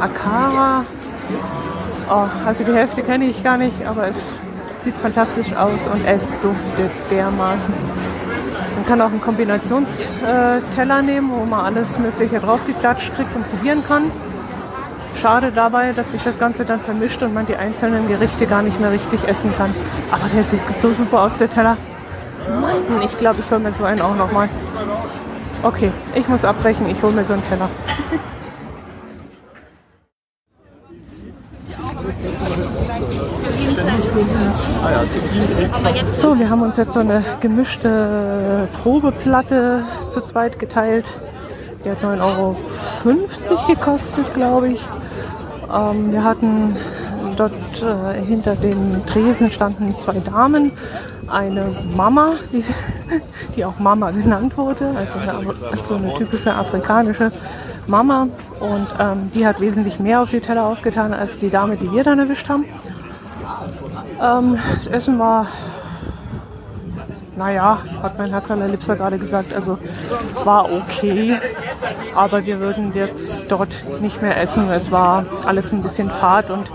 Akara. 0.01 0.85
Oh, 2.11 2.29
also 2.47 2.65
die 2.65 2.75
Hälfte 2.75 3.03
kenne 3.03 3.25
ich 3.25 3.43
gar 3.43 3.57
nicht, 3.57 3.87
aber 3.87 4.09
es 4.09 4.17
sieht 4.83 4.97
fantastisch 4.97 5.53
aus 5.55 5.87
und 5.87 6.05
es 6.07 6.39
duftet 6.41 6.91
dermaßen. 7.11 7.75
Man 8.77 8.87
kann 8.87 9.01
auch 9.01 9.11
einen 9.11 9.21
Kombinationsteller 9.21 11.03
nehmen, 11.03 11.31
wo 11.31 11.45
man 11.45 11.67
alles 11.67 11.99
Mögliche 11.99 12.41
draufgeklatscht 12.41 13.15
kriegt 13.15 13.35
und 13.35 13.49
probieren 13.51 13.83
kann. 13.87 14.11
Schade 15.21 15.53
dabei, 15.55 15.93
dass 15.93 16.13
sich 16.13 16.23
das 16.23 16.39
Ganze 16.39 16.65
dann 16.65 16.81
vermischt 16.81 17.23
und 17.23 17.35
man 17.35 17.45
die 17.47 17.57
einzelnen 17.57 18.09
Gerichte 18.09 18.47
gar 18.47 18.63
nicht 18.63 18.81
mehr 18.81 18.91
richtig 18.91 19.29
essen 19.29 19.53
kann. 19.57 19.75
Aber 20.11 20.23
der 20.33 20.45
sieht 20.45 20.61
so 20.79 20.93
super 20.93 21.23
aus, 21.23 21.37
der 21.37 21.51
Teller. 21.51 21.77
Mann, 22.61 23.03
ich 23.05 23.17
glaube, 23.17 23.41
ich 23.45 23.51
hole 23.51 23.61
mir 23.61 23.73
so 23.73 23.85
einen 23.85 24.01
auch 24.01 24.17
nochmal. 24.17 24.49
Okay, 25.63 25.93
ich 26.15 26.27
muss 26.29 26.45
abbrechen, 26.45 26.89
ich 26.89 27.03
hole 27.03 27.13
mir 27.13 27.25
so 27.25 27.35
einen 27.35 27.45
Teller. 27.45 27.69
So, 36.13 36.37
wir 36.37 36.51
haben 36.51 36.63
uns 36.63 36.77
jetzt 36.77 36.93
so 36.93 37.01
eine 37.01 37.25
gemischte 37.41 38.69
Probeplatte 38.83 39.85
zu 40.09 40.21
zweit 40.21 40.59
geteilt. 40.59 41.07
Die 41.85 41.91
hat 41.91 41.99
9,50 42.03 42.21
Euro 42.21 42.57
gekostet, 43.69 44.35
glaube 44.35 44.71
ich. 44.71 44.87
Ähm, 45.73 46.13
wir 46.13 46.25
hatten 46.25 46.77
dort 47.37 47.53
äh, 47.83 48.21
hinter 48.23 48.57
den 48.57 49.07
Tresen 49.07 49.53
standen 49.53 49.97
zwei 49.99 50.19
Damen, 50.19 50.73
eine 51.29 51.67
Mama, 51.97 52.33
die, 52.53 52.65
die 53.57 53.65
auch 53.65 53.79
Mama 53.79 54.11
genannt 54.11 54.59
wurde, 54.59 54.93
also 54.97 55.19
eine, 55.21 55.55
so 55.85 55.95
eine 55.95 56.13
typische 56.15 56.53
afrikanische 56.53 57.31
Mama. 57.87 58.27
Und 58.59 58.87
ähm, 58.99 59.31
die 59.33 59.47
hat 59.47 59.61
wesentlich 59.61 60.01
mehr 60.01 60.23
auf 60.23 60.31
die 60.31 60.41
Teller 60.41 60.67
aufgetan 60.67 61.15
als 61.15 61.39
die 61.39 61.51
Dame, 61.51 61.77
die 61.77 61.91
wir 61.93 62.03
dann 62.03 62.19
erwischt 62.19 62.49
haben. 62.49 62.65
Ähm, 64.21 64.59
das 64.75 64.89
Essen 64.89 65.19
war, 65.19 65.47
naja, 67.41 67.79
hat 68.03 68.19
mein 68.19 68.29
Herz 68.29 68.51
allerliebster 68.51 68.97
gerade 68.97 69.19
gesagt, 69.19 69.55
also 69.55 69.79
war 70.45 70.71
okay. 70.71 71.39
Aber 72.15 72.45
wir 72.45 72.61
würden 72.61 72.93
jetzt 72.93 73.51
dort 73.51 73.75
nicht 74.03 74.21
mehr 74.21 74.39
essen. 74.39 74.69
Es 74.69 74.93
war 74.93 75.25
alles 75.47 75.73
ein 75.73 75.83
bisschen 75.83 76.11
fad 76.11 76.51
und 76.51 76.71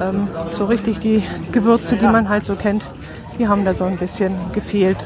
ähm, 0.00 0.28
so 0.54 0.66
richtig 0.66 1.00
die 1.00 1.24
Gewürze, 1.50 1.96
die 1.96 2.06
man 2.06 2.28
halt 2.28 2.44
so 2.44 2.54
kennt, 2.54 2.84
die 3.38 3.48
haben 3.48 3.64
da 3.64 3.74
so 3.74 3.84
ein 3.84 3.96
bisschen 3.96 4.36
gefehlt. 4.52 4.98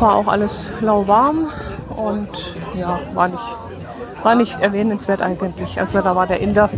War 0.00 0.16
auch 0.16 0.26
alles 0.26 0.66
lauwarm 0.80 1.48
und 1.96 2.56
ja, 2.74 2.98
war 3.14 3.28
nicht, 3.28 3.56
war 4.24 4.34
nicht 4.34 4.60
erwähnenswert 4.60 5.22
eigentlich. 5.22 5.78
Also 5.78 6.00
da 6.00 6.16
war 6.16 6.26
der 6.26 6.40
Inder 6.40 6.68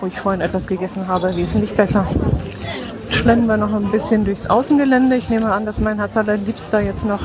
wo 0.00 0.06
ich 0.06 0.18
vorhin 0.18 0.40
etwas 0.40 0.66
gegessen 0.66 1.08
habe, 1.08 1.36
wesentlich 1.36 1.74
besser. 1.76 2.06
Schlendern 3.20 3.48
wir 3.48 3.56
noch 3.58 3.74
ein 3.74 3.90
bisschen 3.90 4.24
durchs 4.24 4.46
Außengelände. 4.46 5.14
Ich 5.14 5.28
nehme 5.28 5.52
an, 5.52 5.66
dass 5.66 5.78
mein 5.78 5.98
Herz 5.98 6.14
Liebster 6.46 6.80
jetzt 6.80 7.04
noch 7.04 7.20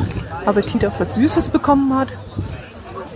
Appetit 0.46 0.86
auf 0.86 1.00
was 1.00 1.14
Süßes 1.14 1.48
bekommen 1.48 1.98
hat 1.98 2.10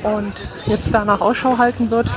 und 0.03 0.31
jetzt 0.65 0.93
danach 0.93 1.19
Ausschau 1.19 1.57
halten 1.57 1.91
wird. 1.91 2.07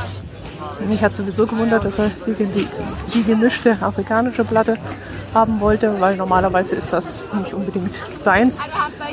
Mich 0.88 1.03
hat 1.03 1.16
sowieso 1.16 1.46
gewundert, 1.46 1.85
dass 1.85 1.98
er 1.98 2.12
die, 2.27 2.44
die, 2.44 2.68
die 3.12 3.25
gemischte 3.25 3.77
afrikanische 3.81 4.44
Platte 4.44 4.79
haben 5.35 5.59
wollte, 5.59 6.01
weil 6.01 6.14
normalerweise 6.16 6.77
ist 6.77 6.92
das 6.92 7.27
nicht 7.40 7.55
unbedingt 7.55 8.01
seins. 8.20 8.61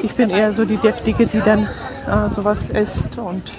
Ich 0.03 0.13
bin 0.13 0.29
eher 0.29 0.53
so 0.53 0.65
die 0.65 0.77
Deftige, 0.77 1.25
die 1.25 1.39
dann 1.39 1.67
äh, 2.07 2.29
sowas 2.29 2.69
isst 2.69 3.17
und 3.17 3.53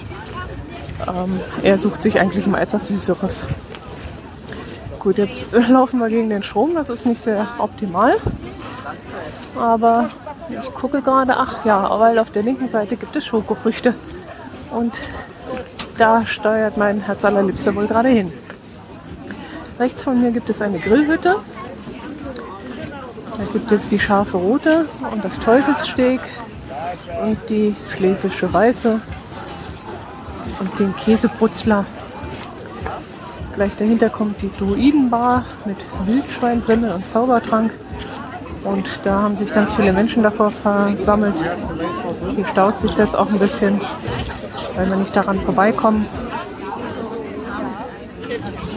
ähm, 1.09 1.37
er 1.61 1.77
sucht 1.77 2.01
sich 2.01 2.21
eigentlich 2.21 2.47
mal 2.47 2.61
etwas 2.61 2.87
Süßeres. 2.87 3.47
Gut, 5.01 5.17
jetzt 5.17 5.47
laufen 5.69 5.99
wir 5.99 6.09
gegen 6.09 6.29
den 6.29 6.43
Strom, 6.43 6.75
das 6.75 6.91
ist 6.91 7.07
nicht 7.07 7.21
sehr 7.21 7.47
optimal. 7.57 8.13
Aber 9.59 10.11
ich 10.47 10.73
gucke 10.75 11.01
gerade, 11.01 11.37
ach 11.37 11.65
ja, 11.65 11.89
weil 11.99 12.19
auf 12.19 12.29
der 12.29 12.43
linken 12.43 12.69
Seite 12.69 12.97
gibt 12.97 13.15
es 13.15 13.25
Schokofrüchte. 13.25 13.95
Und 14.69 14.93
da 15.97 16.23
steuert 16.23 16.77
mein 16.77 16.99
Herz 17.01 17.25
allerliebster 17.25 17.73
wohl 17.73 17.87
gerade 17.87 18.09
hin. 18.09 18.31
Rechts 19.79 20.03
von 20.03 20.21
mir 20.21 20.29
gibt 20.29 20.51
es 20.51 20.61
eine 20.61 20.77
Grillhütte. 20.77 21.37
Da 23.37 23.43
gibt 23.53 23.71
es 23.71 23.89
die 23.89 23.99
scharfe 23.99 24.37
rote 24.37 24.85
und 25.11 25.25
das 25.25 25.39
Teufelssteak 25.39 26.21
und 27.23 27.37
die 27.49 27.75
schlesische 27.91 28.53
weiße 28.53 29.01
und 30.59 30.79
den 30.79 30.95
Käsebrutzler. 30.95 31.85
Gleich 33.61 33.77
dahinter 33.77 34.09
kommt 34.09 34.41
die 34.41 34.49
Druidenbar 34.57 35.45
mit 35.65 35.77
Wildschweinsemmel 36.07 36.93
und 36.93 37.05
Zaubertrank. 37.05 37.71
Und 38.63 38.87
da 39.03 39.21
haben 39.21 39.37
sich 39.37 39.53
ganz 39.53 39.75
viele 39.75 39.93
Menschen 39.93 40.23
davor 40.23 40.49
versammelt. 40.49 41.35
Hier 42.35 42.47
staut 42.47 42.79
sich 42.79 42.95
das 42.95 43.13
auch 43.13 43.29
ein 43.29 43.37
bisschen, 43.37 43.79
weil 44.75 44.89
wir 44.89 44.95
nicht 44.95 45.15
daran 45.15 45.39
vorbeikommen. 45.41 46.07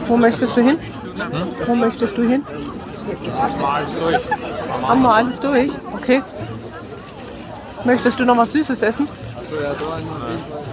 Wo 0.07 0.17
möchtest 0.17 0.55
du 0.55 0.61
hin? 0.61 0.77
Wo 1.65 1.73
möchtest 1.73 2.15
du 2.15 2.21
hin? 2.21 2.43
Haben 4.87 5.01
wir 5.01 5.15
alles 5.15 5.39
durch? 5.39 5.71
Okay. 5.95 6.21
Möchtest 7.85 8.19
du 8.19 8.25
noch 8.25 8.37
was 8.37 8.51
Süßes 8.51 8.83
essen? 8.83 9.07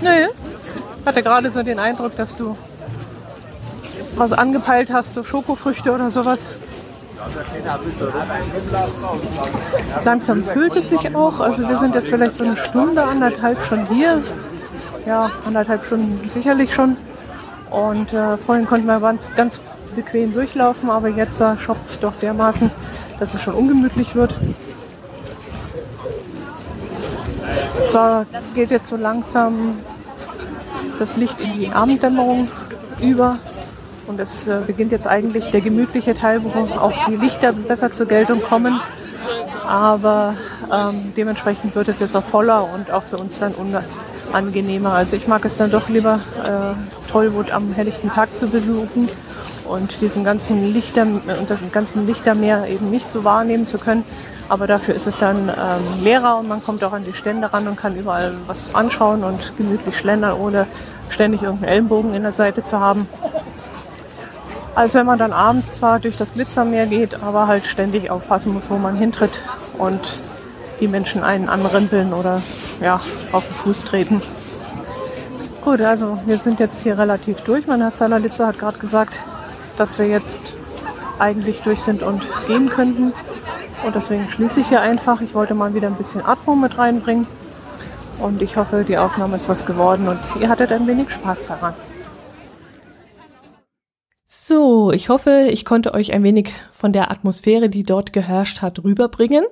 Nee. 0.03 0.27
Ich 1.01 1.07
hatte 1.07 1.23
gerade 1.23 1.51
so 1.51 1.63
den 1.63 1.79
Eindruck, 1.79 2.15
dass 2.15 2.37
du 2.37 2.55
was 4.17 4.33
angepeilt 4.33 4.93
hast, 4.93 5.15
so 5.15 5.25
Schokofrüchte 5.25 5.93
oder 5.93 6.11
sowas? 6.11 6.47
Langsam 10.05 10.45
füllt 10.45 10.77
es 10.77 10.89
sich 10.89 11.15
auch. 11.15 11.41
Also 11.41 11.69
wir 11.69 11.77
sind 11.77 11.95
jetzt 11.95 12.09
vielleicht 12.09 12.35
so 12.35 12.45
eine 12.45 12.57
Stunde, 12.57 13.03
anderthalb 13.03 13.63
schon 13.65 13.87
hier. 13.87 14.21
Ja, 15.07 15.31
anderthalb 15.47 15.85
Stunden 15.85 16.29
sicherlich 16.29 16.75
schon. 16.75 16.97
Und 17.71 18.13
äh, 18.13 18.37
vorhin 18.37 18.67
konnten 18.67 18.87
wir 18.87 19.01
ganz, 19.01 19.31
ganz 19.35 19.61
bequem 19.95 20.33
durchlaufen, 20.33 20.91
aber 20.91 21.09
jetzt 21.09 21.41
äh, 21.41 21.57
schoppt 21.57 21.89
es 21.89 22.01
doch 22.01 22.13
dermaßen, 22.21 22.71
dass 23.19 23.35
es 23.35 23.43
schon 23.43 23.55
ungemütlich 23.55 24.15
wird. 24.15 24.35
Zwar 27.91 28.27
geht 28.55 28.71
jetzt 28.71 28.89
so 28.89 28.97
langsam 28.97 29.79
das 30.99 31.17
Licht 31.17 31.41
in 31.41 31.53
die 31.59 31.71
Abenddämmerung 31.71 32.49
über 33.01 33.39
und 34.07 34.21
es 34.21 34.47
äh, 34.47 34.61
beginnt 34.67 34.93
jetzt 34.93 35.07
eigentlich 35.07 35.51
der 35.51 35.61
gemütliche 35.61 36.15
Teil, 36.15 36.43
wo 36.45 36.51
auch 36.75 37.07
die 37.07 37.17
Lichter 37.17 37.53
besser 37.53 37.93
zur 37.93 38.07
Geltung 38.07 38.43
kommen. 38.43 38.81
Aber 39.67 40.35
ähm, 40.73 41.13
dementsprechend 41.17 41.75
wird 41.75 41.89
es 41.89 42.01
jetzt 42.01 42.17
auch 42.17 42.25
voller 42.25 42.69
und 42.73 42.91
auch 42.91 43.03
für 43.03 43.19
uns 43.19 43.39
dann 43.39 43.55
unangenehmer. 43.55 44.93
Also 44.93 45.17
ich 45.17 45.29
mag 45.29 45.45
es 45.45 45.57
dann 45.57 45.71
doch 45.71 45.89
lieber, 45.89 46.21
äh, 46.45 47.11
Tollwood 47.11 47.51
am 47.51 47.73
helllichten 47.73 48.11
Tag 48.11 48.35
zu 48.35 48.49
besuchen 48.49 49.09
und 49.67 50.01
diesem 50.01 50.25
ganzen 50.25 50.73
Lichter 50.73 51.03
und 51.03 51.49
das 51.49 51.61
ganzen 51.73 52.07
Lichtermeer 52.07 52.67
eben 52.69 52.91
nicht 52.91 53.11
so 53.11 53.25
wahrnehmen 53.25 53.67
zu 53.67 53.79
können. 53.79 54.05
Aber 54.49 54.67
dafür 54.67 54.95
ist 54.95 55.07
es 55.07 55.19
dann 55.19 55.49
ähm, 55.49 56.05
leerer 56.05 56.39
und 56.39 56.49
man 56.49 56.63
kommt 56.63 56.83
auch 56.85 56.93
an 56.93 57.05
die 57.05 57.15
Stände 57.15 57.53
ran 57.53 57.69
und 57.69 57.77
kann 57.77 57.97
überall 57.97 58.35
was 58.47 58.75
anschauen 58.75 59.25
und 59.25 59.57
gemütlich 59.57 59.97
schlendern, 59.97 60.39
ohne 60.39 60.67
ständig 61.09 61.43
irgendeinen 61.43 61.73
Ellenbogen 61.73 62.15
in 62.15 62.23
der 62.23 62.33
Seite 62.33 62.65
zu 62.65 62.81
haben. 62.81 63.07
Als 64.75 64.95
wenn 64.95 65.05
man 65.05 65.19
dann 65.19 65.33
abends 65.33 65.75
zwar 65.75 66.01
durch 66.01 66.17
das 66.17 66.33
Glitzermeer 66.33 66.87
geht, 66.87 67.23
aber 67.23 67.47
halt 67.47 67.67
ständig 67.67 68.11
aufpassen 68.11 68.55
muss, 68.55 68.71
wo 68.71 68.79
man 68.79 68.97
hintritt 68.97 69.43
und 69.77 70.19
die 70.81 70.89
Menschen 70.89 71.23
einen 71.23 71.49
anrempeln 71.49 72.15
oder 72.15 72.41
ja, 72.81 72.95
auf 73.33 73.47
den 73.47 73.55
Fuß 73.55 73.85
treten. 73.85 74.21
Gut, 75.63 75.81
also 75.81 76.19
wir 76.27 76.39
sind 76.39 76.59
jetzt 76.59 76.83
hier 76.83 76.99
relativ 76.99 77.43
durch. 77.43 77.67
Mein 77.67 77.83
Herz 77.83 78.03
allerliebster 78.03 78.47
hat 78.49 78.59
gerade 78.59 78.79
gesagt, 78.79 79.21
dass 79.77 79.99
wir 79.99 80.09
jetzt 80.09 80.41
eigentlich 81.19 81.61
durch 81.61 81.81
sind 81.83 82.03
und 82.03 82.23
gehen 82.47 82.69
könnten. 82.69 83.13
Und 83.85 83.95
deswegen 83.95 84.29
schließe 84.29 84.61
ich 84.61 84.69
hier 84.69 84.81
einfach. 84.81 85.21
Ich 85.21 85.35
wollte 85.35 85.55
mal 85.55 85.75
wieder 85.75 85.89
ein 85.89 85.95
bisschen 85.95 86.25
Atmung 86.25 86.61
mit 86.61 86.79
reinbringen. 86.79 87.27
Und 88.19 88.43
ich 88.43 88.57
hoffe, 88.57 88.85
die 88.85 88.99
Aufnahme 88.99 89.37
ist 89.37 89.49
was 89.49 89.67
geworden 89.67 90.09
und 90.09 90.19
ihr 90.41 90.49
hattet 90.49 90.73
ein 90.73 90.87
wenig 90.87 91.11
Spaß 91.11 91.47
daran. 91.47 91.75
So, 94.45 94.91
ich 94.91 95.09
hoffe, 95.09 95.47
ich 95.53 95.65
konnte 95.65 95.95
euch 95.95 96.13
ein 96.13 96.25
wenig 96.25 96.53
von 96.73 96.93
der 96.93 97.13
Atmosphäre, 97.13 97.69
die 97.69 97.85
dort 97.85 98.13
geherrscht 98.13 98.61
hat, 98.61 98.83
rüberbringen. 98.83 99.45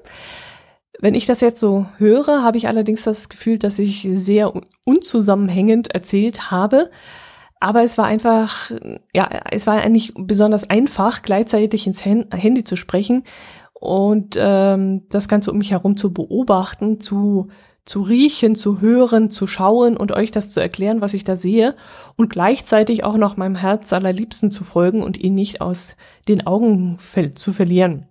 Wenn 0.98 1.14
ich 1.14 1.26
das 1.26 1.40
jetzt 1.40 1.61
so 1.61 1.87
höre, 1.98 2.42
habe 2.42 2.59
ich 2.59 2.66
allerdings 2.66 3.05
das 3.05 3.29
Gefühl, 3.29 3.61
dass 3.61 3.79
ich 3.79 4.09
sehr 4.11 4.53
unzusammenhängend 4.85 5.94
erzählt 5.94 6.50
habe. 6.50 6.90
Aber 7.61 7.85
es 7.85 7.98
war 7.98 8.07
einfach, 8.07 8.72
ja, 9.14 9.29
es 9.53 9.68
war 9.68 9.81
eigentlich 9.81 10.12
besonders 10.16 10.68
einfach, 10.68 11.22
gleichzeitig 11.22 11.87
ins 11.87 12.05
Handy 12.05 12.64
zu 12.64 12.74
sprechen 12.74 13.22
und 13.72 14.37
ähm, 14.40 15.09
das 15.09 15.29
Ganze 15.29 15.53
um 15.53 15.59
mich 15.59 15.70
herum 15.70 15.96
zu 15.96 16.12
beobachten, 16.12 17.00
zu 17.00 17.46
zu 17.90 18.03
riechen, 18.03 18.55
zu 18.55 18.81
hören, 18.81 19.31
zu 19.31 19.48
schauen 19.48 19.96
und 19.96 20.12
euch 20.12 20.31
das 20.31 20.53
zu 20.53 20.61
erklären, 20.61 21.00
was 21.00 21.12
ich 21.12 21.24
da 21.24 21.35
sehe 21.35 21.74
und 22.16 22.31
gleichzeitig 22.31 23.03
auch 23.03 23.16
noch 23.16 23.37
meinem 23.37 23.57
Herz 23.57 23.92
allerliebsten 23.92 24.53
zu 24.53 24.62
folgen 24.62 25.03
und 25.03 25.18
ihn 25.18 25.35
nicht 25.35 25.61
aus 25.61 25.96
den 26.29 26.46
Augen 26.46 26.98
zu 27.35 27.53
verlieren. 27.53 28.07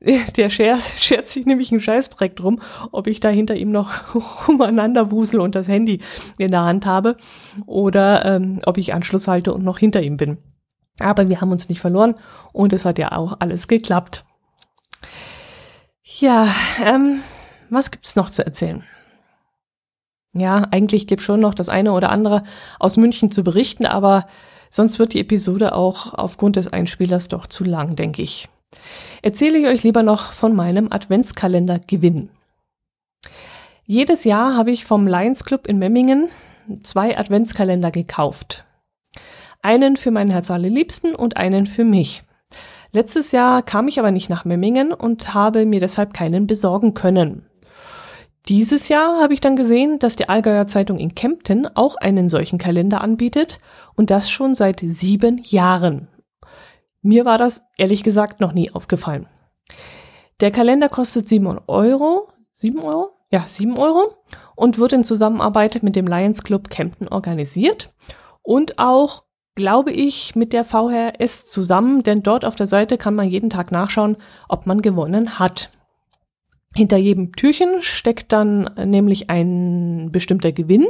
Der 0.36 0.48
scherzt, 0.48 1.02
scherzt 1.02 1.32
sich 1.32 1.44
nämlich 1.44 1.72
einen 1.72 1.80
Scheißdreck 1.80 2.36
drum, 2.36 2.60
ob 2.92 3.08
ich 3.08 3.18
da 3.18 3.30
hinter 3.30 3.56
ihm 3.56 3.72
noch 3.72 4.14
umeinander 4.46 5.10
wusel 5.10 5.40
und 5.40 5.56
das 5.56 5.66
Handy 5.66 6.00
in 6.38 6.52
der 6.52 6.62
Hand 6.62 6.86
habe 6.86 7.16
oder 7.66 8.24
ähm, 8.24 8.60
ob 8.64 8.78
ich 8.78 8.94
Anschluss 8.94 9.26
halte 9.26 9.52
und 9.52 9.64
noch 9.64 9.78
hinter 9.78 10.02
ihm 10.02 10.18
bin. 10.18 10.38
Aber 11.00 11.28
wir 11.28 11.40
haben 11.40 11.50
uns 11.50 11.68
nicht 11.68 11.80
verloren 11.80 12.14
und 12.52 12.72
es 12.72 12.84
hat 12.84 12.96
ja 12.96 13.10
auch 13.10 13.38
alles 13.40 13.66
geklappt. 13.66 14.24
Ja, 16.04 16.46
ähm, 16.80 17.22
was 17.70 17.90
gibt's 17.90 18.14
noch 18.14 18.30
zu 18.30 18.46
erzählen? 18.46 18.84
Ja, 20.32 20.68
eigentlich 20.70 21.06
gibt 21.06 21.22
schon 21.22 21.40
noch 21.40 21.54
das 21.54 21.68
eine 21.68 21.92
oder 21.92 22.10
andere 22.10 22.44
aus 22.78 22.96
München 22.96 23.30
zu 23.30 23.42
berichten, 23.42 23.84
aber 23.84 24.26
sonst 24.70 24.98
wird 24.98 25.12
die 25.12 25.20
Episode 25.20 25.74
auch 25.74 26.14
aufgrund 26.14 26.56
des 26.56 26.68
Einspielers 26.68 27.28
doch 27.28 27.46
zu 27.46 27.64
lang, 27.64 27.96
denke 27.96 28.22
ich. 28.22 28.48
Erzähle 29.22 29.58
ich 29.58 29.66
euch 29.66 29.82
lieber 29.82 30.02
noch 30.02 30.30
von 30.32 30.54
meinem 30.54 30.92
Adventskalender 30.92 31.80
Gewinn. 31.80 32.30
Jedes 33.84 34.22
Jahr 34.22 34.56
habe 34.56 34.70
ich 34.70 34.84
vom 34.84 35.08
Lions 35.08 35.44
Club 35.44 35.66
in 35.66 35.78
Memmingen 35.78 36.28
zwei 36.82 37.18
Adventskalender 37.18 37.90
gekauft. 37.90 38.64
Einen 39.62 39.96
für 39.96 40.12
meinen 40.12 40.30
Herz 40.30 40.48
Liebsten 40.48 41.14
und 41.14 41.36
einen 41.36 41.66
für 41.66 41.84
mich. 41.84 42.22
Letztes 42.92 43.32
Jahr 43.32 43.62
kam 43.62 43.88
ich 43.88 43.98
aber 43.98 44.10
nicht 44.10 44.30
nach 44.30 44.44
Memmingen 44.44 44.92
und 44.92 45.34
habe 45.34 45.66
mir 45.66 45.80
deshalb 45.80 46.14
keinen 46.14 46.46
besorgen 46.46 46.94
können. 46.94 47.49
Dieses 48.50 48.88
Jahr 48.88 49.20
habe 49.20 49.32
ich 49.32 49.40
dann 49.40 49.54
gesehen, 49.54 50.00
dass 50.00 50.16
die 50.16 50.28
Allgäuer 50.28 50.66
Zeitung 50.66 50.98
in 50.98 51.14
Kempten 51.14 51.68
auch 51.76 51.94
einen 51.94 52.28
solchen 52.28 52.58
Kalender 52.58 53.00
anbietet 53.00 53.60
und 53.94 54.10
das 54.10 54.28
schon 54.28 54.56
seit 54.56 54.80
sieben 54.80 55.40
Jahren. 55.44 56.08
Mir 57.00 57.24
war 57.24 57.38
das 57.38 57.62
ehrlich 57.78 58.02
gesagt 58.02 58.40
noch 58.40 58.52
nie 58.52 58.72
aufgefallen. 58.72 59.28
Der 60.40 60.50
Kalender 60.50 60.88
kostet 60.88 61.28
sieben 61.28 61.46
Euro. 61.68 62.26
Sieben 62.52 62.80
Euro? 62.80 63.10
Ja, 63.30 63.44
sieben 63.46 63.78
Euro 63.78 64.16
und 64.56 64.78
wird 64.78 64.94
in 64.94 65.04
Zusammenarbeit 65.04 65.84
mit 65.84 65.94
dem 65.94 66.08
Lions 66.08 66.42
Club 66.42 66.70
Kempten 66.70 67.06
organisiert 67.06 67.92
und 68.42 68.80
auch, 68.80 69.22
glaube 69.54 69.92
ich, 69.92 70.34
mit 70.34 70.52
der 70.52 70.64
VHS 70.64 71.46
zusammen, 71.46 72.02
denn 72.02 72.24
dort 72.24 72.44
auf 72.44 72.56
der 72.56 72.66
Seite 72.66 72.98
kann 72.98 73.14
man 73.14 73.28
jeden 73.28 73.50
Tag 73.50 73.70
nachschauen, 73.70 74.16
ob 74.48 74.66
man 74.66 74.82
gewonnen 74.82 75.38
hat. 75.38 75.70
Hinter 76.76 76.98
jedem 76.98 77.32
Türchen 77.32 77.82
steckt 77.82 78.30
dann 78.30 78.70
nämlich 78.76 79.28
ein 79.28 80.10
bestimmter 80.12 80.52
Gewinn. 80.52 80.86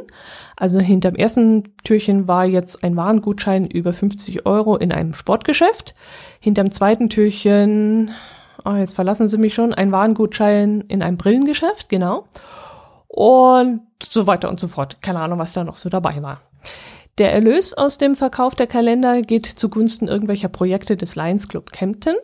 Also 0.55 0.79
hinterm 0.79 1.15
ersten 1.15 1.75
Türchen 1.85 2.29
war 2.29 2.45
jetzt 2.45 2.85
ein 2.85 2.97
Warengutschein 2.97 3.67
über 3.67 3.95
50 3.95 4.45
Euro 4.45 4.77
in 4.77 4.93
einem 4.93 5.15
Sportgeschäft. 5.15 5.95
Hinterm 6.39 6.71
zweiten 6.71 7.09
Türchen, 7.09 8.11
oh, 8.67 8.75
jetzt 8.75 8.95
verlassen 8.95 9.27
Sie 9.27 9.39
mich 9.39 9.55
schon, 9.55 9.73
ein 9.73 9.91
Warengutschein 9.91 10.83
in 10.83 11.03
einem 11.03 11.17
Brillengeschäft, 11.17 11.89
genau. 11.89 12.27
Und 13.09 13.81
so 14.03 14.27
weiter 14.27 14.51
und 14.51 14.61
so 14.61 14.69
fort. 14.69 15.01
Keine 15.01 15.21
Ahnung, 15.21 15.39
was 15.39 15.55
da 15.55 15.65
noch 15.65 15.77
so 15.77 15.89
dabei 15.89 16.23
war. 16.23 16.43
Der 17.17 17.33
Erlös 17.33 17.73
aus 17.73 17.97
dem 17.97 18.17
Verkauf 18.17 18.55
der 18.55 18.67
Kalender 18.67 19.23
geht 19.23 19.47
zugunsten 19.47 20.09
irgendwelcher 20.09 20.49
Projekte 20.49 20.99
des 20.99 21.17
Lions 21.17 21.49
Club 21.49 21.73
Kempten. 21.73 22.17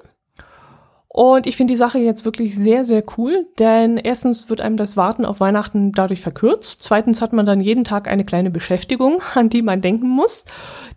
Und 1.16 1.46
ich 1.46 1.56
finde 1.56 1.72
die 1.72 1.78
Sache 1.78 1.98
jetzt 1.98 2.26
wirklich 2.26 2.54
sehr, 2.56 2.84
sehr 2.84 3.02
cool, 3.16 3.46
denn 3.58 3.96
erstens 3.96 4.50
wird 4.50 4.60
einem 4.60 4.76
das 4.76 4.98
Warten 4.98 5.24
auf 5.24 5.40
Weihnachten 5.40 5.92
dadurch 5.92 6.20
verkürzt. 6.20 6.82
Zweitens 6.82 7.22
hat 7.22 7.32
man 7.32 7.46
dann 7.46 7.62
jeden 7.62 7.84
Tag 7.84 8.06
eine 8.06 8.22
kleine 8.22 8.50
Beschäftigung, 8.50 9.22
an 9.34 9.48
die 9.48 9.62
man 9.62 9.80
denken 9.80 10.10
muss. 10.10 10.44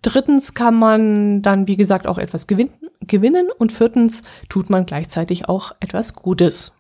Drittens 0.02 0.54
kann 0.54 0.76
man 0.76 1.42
dann, 1.42 1.68
wie 1.68 1.78
gesagt, 1.78 2.06
auch 2.06 2.18
etwas 2.18 2.48
gewinnen. 2.48 3.48
Und 3.60 3.72
viertens 3.72 4.24
tut 4.50 4.70
man 4.70 4.86
gleichzeitig 4.86 5.48
auch 5.48 5.72
etwas 5.80 6.16
Gutes. 6.16 6.74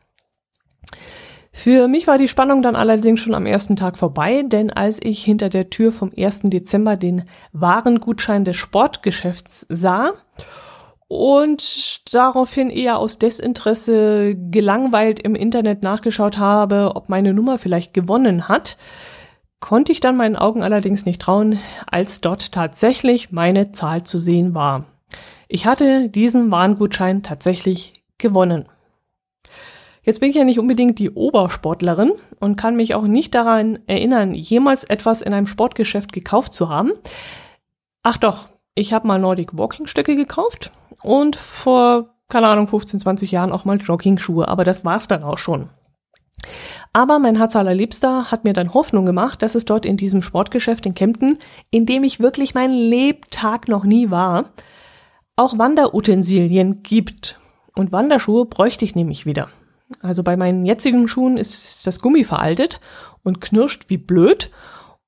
Für 1.53 1.87
mich 1.87 2.07
war 2.07 2.17
die 2.17 2.27
Spannung 2.27 2.61
dann 2.61 2.75
allerdings 2.75 3.21
schon 3.21 3.35
am 3.35 3.45
ersten 3.45 3.77
Tag 3.77 3.97
vorbei, 3.97 4.43
denn 4.45 4.69
als 4.69 4.99
ich 5.01 5.23
hinter 5.23 5.47
der 5.47 5.69
Tür 5.69 5.93
vom 5.93 6.11
1. 6.13 6.41
Dezember 6.43 6.97
den 6.97 7.23
Warengutschein 7.53 8.43
des 8.43 8.57
Sportgeschäfts 8.57 9.65
sah 9.69 10.11
und 11.09 12.13
daraufhin 12.13 12.69
eher 12.69 12.99
aus 12.99 13.17
Desinteresse 13.17 14.35
gelangweilt 14.35 15.19
im 15.19 15.33
Internet 15.33 15.81
nachgeschaut 15.81 16.37
habe, 16.37 16.91
ob 16.93 17.09
meine 17.09 17.33
Nummer 17.33 17.57
vielleicht 17.57 17.95
gewonnen 17.95 18.47
hat, 18.47 18.77
konnte 19.59 19.91
ich 19.91 20.01
dann 20.01 20.15
meinen 20.15 20.35
Augen 20.35 20.61
allerdings 20.61 21.07
nicht 21.07 21.19
trauen, 21.19 21.59
als 21.87 22.21
dort 22.21 22.51
tatsächlich 22.51 23.31
meine 23.31 23.71
Zahl 23.71 24.03
zu 24.03 24.19
sehen 24.19 24.53
war. 24.53 24.85
Ich 25.47 25.65
hatte 25.65 26.09
diesen 26.09 26.51
Warngutschein 26.51 27.23
tatsächlich 27.23 27.93
gewonnen. 28.19 28.69
Jetzt 30.03 30.19
bin 30.19 30.29
ich 30.29 30.35
ja 30.35 30.43
nicht 30.43 30.59
unbedingt 30.59 30.99
die 30.99 31.09
Obersportlerin 31.09 32.11
und 32.39 32.55
kann 32.55 32.75
mich 32.75 32.93
auch 32.93 33.07
nicht 33.07 33.33
daran 33.33 33.79
erinnern, 33.87 34.35
jemals 34.35 34.83
etwas 34.83 35.23
in 35.23 35.33
einem 35.33 35.47
Sportgeschäft 35.47 36.13
gekauft 36.13 36.53
zu 36.53 36.69
haben. 36.69 36.91
Ach 38.03 38.17
doch, 38.17 38.47
ich 38.75 38.93
habe 38.93 39.07
mal 39.07 39.19
Nordic 39.19 39.57
Walking 39.57 39.87
Stöcke 39.87 40.15
gekauft 40.15 40.71
und 41.03 41.35
vor, 41.35 42.15
keine 42.29 42.47
Ahnung, 42.47 42.67
15, 42.67 42.99
20 42.99 43.31
Jahren 43.31 43.51
auch 43.51 43.65
mal 43.65 43.77
Jogging-Schuhe, 43.77 44.47
aber 44.47 44.63
das 44.63 44.85
war's 44.85 45.07
dann 45.07 45.23
auch 45.23 45.37
schon. 45.37 45.69
Aber 46.93 47.19
mein 47.19 47.35
Herz 47.35 47.55
allerliebster 47.55 48.31
hat 48.31 48.43
mir 48.43 48.53
dann 48.53 48.73
Hoffnung 48.73 49.05
gemacht, 49.05 49.41
dass 49.41 49.55
es 49.55 49.65
dort 49.65 49.85
in 49.85 49.97
diesem 49.97 50.21
Sportgeschäft 50.21 50.85
in 50.85 50.93
Kempten, 50.93 51.37
in 51.69 51.85
dem 51.85 52.03
ich 52.03 52.19
wirklich 52.19 52.53
mein 52.53 52.71
Lebtag 52.71 53.67
noch 53.67 53.83
nie 53.83 54.09
war, 54.09 54.51
auch 55.35 55.57
Wanderutensilien 55.57 56.83
gibt. 56.83 57.39
Und 57.75 57.91
Wanderschuhe 57.91 58.45
bräuchte 58.45 58.85
ich 58.85 58.95
nämlich 58.95 59.25
wieder. 59.25 59.49
Also 60.01 60.23
bei 60.23 60.37
meinen 60.37 60.65
jetzigen 60.65 61.07
Schuhen 61.07 61.37
ist 61.37 61.85
das 61.85 61.99
Gummi 61.99 62.23
veraltet 62.23 62.79
und 63.23 63.41
knirscht 63.41 63.89
wie 63.89 63.97
blöd. 63.97 64.51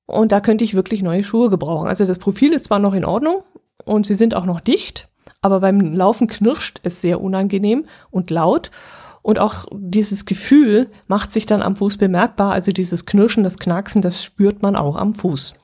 Und 0.06 0.32
da 0.32 0.40
könnte 0.40 0.64
ich 0.64 0.74
wirklich 0.74 1.02
neue 1.02 1.24
Schuhe 1.24 1.50
gebrauchen. 1.50 1.88
Also 1.88 2.04
das 2.04 2.18
Profil 2.18 2.52
ist 2.52 2.64
zwar 2.64 2.78
noch 2.78 2.94
in 2.94 3.04
Ordnung 3.04 3.42
und 3.84 4.06
sie 4.06 4.14
sind 4.14 4.34
auch 4.34 4.44
noch 4.44 4.60
dicht, 4.60 5.08
aber 5.42 5.60
beim 5.60 5.94
Laufen 5.94 6.28
knirscht 6.28 6.80
es 6.84 7.02
sehr 7.02 7.20
unangenehm 7.20 7.84
und 8.10 8.30
laut. 8.30 8.70
Und 9.20 9.38
auch 9.38 9.66
dieses 9.72 10.24
Gefühl 10.24 10.88
macht 11.06 11.30
sich 11.30 11.46
dann 11.46 11.62
am 11.62 11.76
Fuß 11.76 11.98
bemerkbar. 11.98 12.52
Also 12.52 12.72
dieses 12.72 13.06
Knirschen, 13.06 13.44
das 13.44 13.58
Knacksen, 13.58 14.02
das 14.02 14.24
spürt 14.24 14.62
man 14.62 14.74
auch 14.74 14.96
am 14.96 15.14
Fuß. 15.14 15.56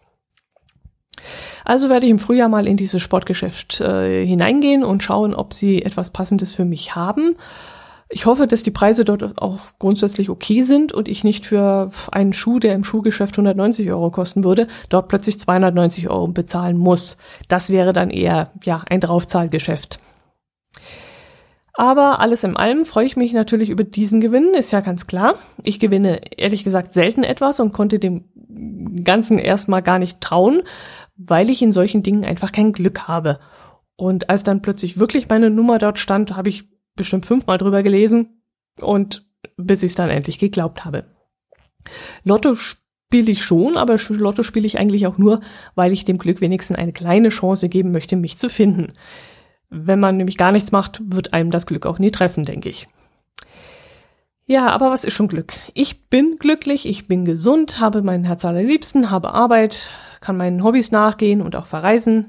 Also 1.65 1.89
werde 1.89 2.07
ich 2.07 2.11
im 2.11 2.19
Frühjahr 2.19 2.49
mal 2.49 2.67
in 2.67 2.77
dieses 2.77 3.03
Sportgeschäft 3.03 3.81
äh, 3.81 4.25
hineingehen 4.25 4.85
und 4.85 5.03
schauen, 5.03 5.35
ob 5.35 5.55
sie 5.55 5.83
etwas 5.83 6.11
Passendes 6.11 6.55
für 6.55 6.65
mich 6.65 6.95
haben. 6.95 7.37
Ich 8.11 8.25
hoffe, 8.25 8.47
dass 8.47 8.63
die 8.63 8.71
Preise 8.71 9.05
dort 9.05 9.37
auch 9.37 9.59
grundsätzlich 9.79 10.31
okay 10.31 10.63
sind 10.63 10.93
und 10.93 11.09
ich 11.09 11.25
nicht 11.25 11.45
für 11.45 11.91
einen 12.11 12.33
Schuh, 12.33 12.59
der 12.59 12.75
im 12.75 12.83
Schuhgeschäft 12.83 13.35
190 13.35 13.91
Euro 13.91 14.11
kosten 14.11 14.45
würde, 14.45 14.67
dort 14.89 15.09
plötzlich 15.09 15.39
290 15.39 16.09
Euro 16.09 16.29
bezahlen 16.29 16.79
muss. 16.79 17.19
Das 17.49 17.69
wäre 17.71 17.93
dann 17.93 18.09
eher, 18.09 18.51
ja, 18.65 18.83
ein 18.89 19.01
Draufzahlgeschäft. 19.01 20.01
Aber 21.75 22.19
alles 22.19 22.45
in 22.45 22.57
allem 22.57 22.87
freue 22.87 23.07
ich 23.07 23.17
mich 23.17 23.33
natürlich 23.33 23.69
über 23.69 23.85
diesen 23.85 24.21
Gewinn, 24.21 24.55
ist 24.55 24.73
ja 24.73 24.81
ganz 24.81 25.07
klar. 25.07 25.35
Ich 25.63 25.79
gewinne 25.79 26.21
ehrlich 26.37 26.65
gesagt 26.65 26.95
selten 26.95 27.23
etwas 27.23 27.61
und 27.61 27.73
konnte 27.73 27.99
dem 27.99 28.25
Ganzen 29.05 29.39
erstmal 29.39 29.83
gar 29.83 29.99
nicht 29.99 30.21
trauen, 30.21 30.63
weil 31.17 31.51
ich 31.51 31.63
in 31.63 31.73
solchen 31.73 32.03
Dingen 32.03 32.25
einfach 32.25 32.53
kein 32.53 32.73
Glück 32.73 33.07
habe. 33.07 33.39
Und 33.97 34.31
als 34.31 34.45
dann 34.45 34.63
plötzlich 34.63 34.99
wirklich 34.99 35.29
meine 35.29 35.51
Nummer 35.51 35.79
dort 35.79 35.99
stand, 35.99 36.35
habe 36.37 36.49
ich 36.49 36.65
bestimmt 36.99 37.25
fünfmal 37.25 37.57
drüber 37.57 37.83
gelesen 37.83 38.43
und 38.81 39.27
bis 39.57 39.83
ich 39.83 39.93
es 39.93 39.97
dann 39.97 40.11
endlich 40.11 40.39
geglaubt 40.39 40.85
habe. 40.85 41.05
Lotto 42.25 42.55
spiele 42.55 43.33
ich 43.33 43.43
schon, 43.43 43.77
aber 43.77 43.97
Lotto 44.09 44.43
spiele 44.43 44.67
ich 44.67 44.79
eigentlich 44.79 45.07
auch 45.07 45.17
nur, 45.17 45.41
weil 45.75 45.93
ich 45.93 46.05
dem 46.05 46.19
Glück 46.19 46.41
wenigstens 46.41 46.77
eine 46.77 46.93
kleine 46.93 47.31
Chance 47.31 47.69
geben 47.69 47.91
möchte, 47.91 48.17
mich 48.17 48.37
zu 48.37 48.49
finden. 48.49 48.93
Wenn 49.71 50.01
man 50.01 50.17
nämlich 50.17 50.37
gar 50.37 50.53
nichts 50.53 50.73
macht, 50.73 51.01
wird 51.05 51.33
einem 51.33 51.51
das 51.51 51.67
Glück 51.67 51.87
auch 51.87 51.99
nie 51.99 52.11
treffen, 52.11 52.45
denke 52.45 52.69
ich. 52.69 52.89
Ja, 54.47 54.69
aber 54.69 54.91
was 54.91 55.05
ist 55.05 55.13
schon 55.13 55.29
Glück? 55.29 55.59
Ich 55.75 56.09
bin 56.09 56.37
glücklich, 56.39 56.87
ich 56.87 57.07
bin 57.07 57.27
gesund, 57.27 57.81
habe 57.81 58.01
mein 58.01 58.25
Herz 58.25 58.47
allerliebsten, 58.47 59.11
habe 59.11 59.35
Arbeit, 59.35 59.91
kann 60.23 60.39
meinen 60.39 60.65
Hobbys 60.65 60.91
nachgehen 60.91 61.43
und 61.43 61.55
auch 61.55 61.67
verreisen. 61.67 62.29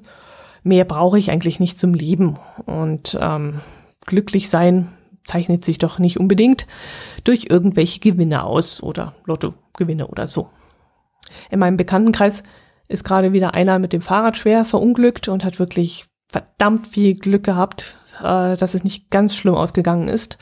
Mehr 0.61 0.83
brauche 0.83 1.17
ich 1.17 1.31
eigentlich 1.31 1.61
nicht 1.61 1.79
zum 1.79 1.93
Leben. 1.93 2.37
Und 2.65 3.17
ähm, 3.21 3.61
glücklich 4.09 4.49
sein 4.49 4.91
zeichnet 5.23 5.63
sich 5.63 5.77
doch 5.77 5.99
nicht 5.99 6.19
unbedingt 6.19 6.65
durch 7.23 7.45
irgendwelche 7.49 7.99
Gewinne 7.99 8.43
aus 8.43 8.81
oder 8.81 9.13
Lottogewinne 9.25 10.07
oder 10.07 10.27
so. 10.27 10.49
In 11.51 11.59
meinem 11.59 11.77
Bekanntenkreis 11.77 12.43
ist 12.87 13.03
gerade 13.03 13.31
wieder 13.31 13.53
einer 13.53 13.77
mit 13.77 13.93
dem 13.93 14.01
Fahrrad 14.01 14.35
schwer 14.35 14.65
verunglückt 14.65 15.27
und 15.27 15.45
hat 15.45 15.59
wirklich 15.59 16.07
verdammt 16.27 16.87
viel 16.87 17.13
Glück 17.13 17.43
gehabt, 17.43 17.99
äh, 18.19 18.57
dass 18.57 18.73
es 18.73 18.83
nicht 18.83 19.11
ganz 19.11 19.35
schlimm 19.35 19.55
ausgegangen 19.55 20.07
ist. 20.07 20.39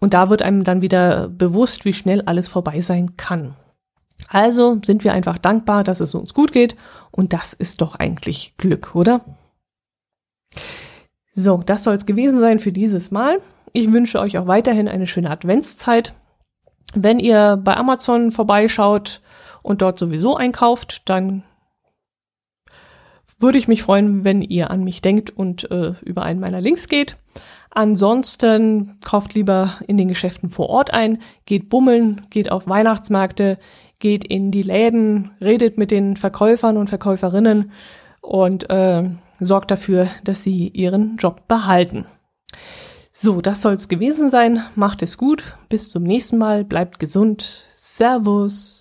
Und 0.00 0.12
da 0.12 0.28
wird 0.28 0.42
einem 0.42 0.64
dann 0.64 0.82
wieder 0.82 1.28
bewusst, 1.28 1.84
wie 1.84 1.94
schnell 1.94 2.22
alles 2.22 2.48
vorbei 2.48 2.80
sein 2.80 3.16
kann. 3.16 3.54
Also 4.28 4.78
sind 4.84 5.04
wir 5.04 5.12
einfach 5.12 5.38
dankbar, 5.38 5.84
dass 5.84 6.00
es 6.00 6.14
uns 6.14 6.34
gut 6.34 6.52
geht. 6.52 6.76
Und 7.12 7.32
das 7.32 7.52
ist 7.52 7.80
doch 7.80 7.94
eigentlich 7.94 8.54
Glück, 8.56 8.94
oder? 8.94 9.24
So, 11.38 11.62
das 11.64 11.84
soll 11.84 11.94
es 11.94 12.06
gewesen 12.06 12.40
sein 12.40 12.58
für 12.60 12.72
dieses 12.72 13.10
Mal. 13.10 13.42
Ich 13.74 13.92
wünsche 13.92 14.18
euch 14.20 14.38
auch 14.38 14.46
weiterhin 14.46 14.88
eine 14.88 15.06
schöne 15.06 15.30
Adventszeit. 15.30 16.14
Wenn 16.94 17.18
ihr 17.18 17.60
bei 17.62 17.76
Amazon 17.76 18.30
vorbeischaut 18.30 19.20
und 19.62 19.82
dort 19.82 19.98
sowieso 19.98 20.34
einkauft, 20.34 21.02
dann 21.04 21.42
würde 23.38 23.58
ich 23.58 23.68
mich 23.68 23.82
freuen, 23.82 24.24
wenn 24.24 24.40
ihr 24.40 24.70
an 24.70 24.82
mich 24.82 25.02
denkt 25.02 25.28
und 25.28 25.70
äh, 25.70 25.92
über 26.00 26.22
einen 26.22 26.40
meiner 26.40 26.62
Links 26.62 26.88
geht. 26.88 27.18
Ansonsten 27.68 28.98
kauft 29.04 29.34
lieber 29.34 29.74
in 29.86 29.98
den 29.98 30.08
Geschäften 30.08 30.48
vor 30.48 30.70
Ort 30.70 30.94
ein, 30.94 31.18
geht 31.44 31.68
bummeln, 31.68 32.22
geht 32.30 32.50
auf 32.50 32.66
Weihnachtsmärkte, 32.66 33.58
geht 33.98 34.24
in 34.24 34.50
die 34.52 34.62
Läden, 34.62 35.32
redet 35.42 35.76
mit 35.76 35.90
den 35.90 36.16
Verkäufern 36.16 36.78
und 36.78 36.88
Verkäuferinnen 36.88 37.72
und 38.22 38.70
äh, 38.70 39.10
sorgt 39.40 39.70
dafür, 39.70 40.08
dass 40.24 40.42
sie 40.42 40.68
ihren 40.68 41.16
Job 41.16 41.48
behalten. 41.48 42.06
So, 43.12 43.40
das 43.40 43.62
soll 43.62 43.74
es 43.74 43.88
gewesen 43.88 44.28
sein. 44.28 44.62
Macht 44.74 45.02
es 45.02 45.16
gut. 45.16 45.56
Bis 45.68 45.88
zum 45.88 46.02
nächsten 46.02 46.36
Mal. 46.36 46.64
Bleibt 46.64 46.98
gesund. 46.98 47.42
Servus. 47.70 48.75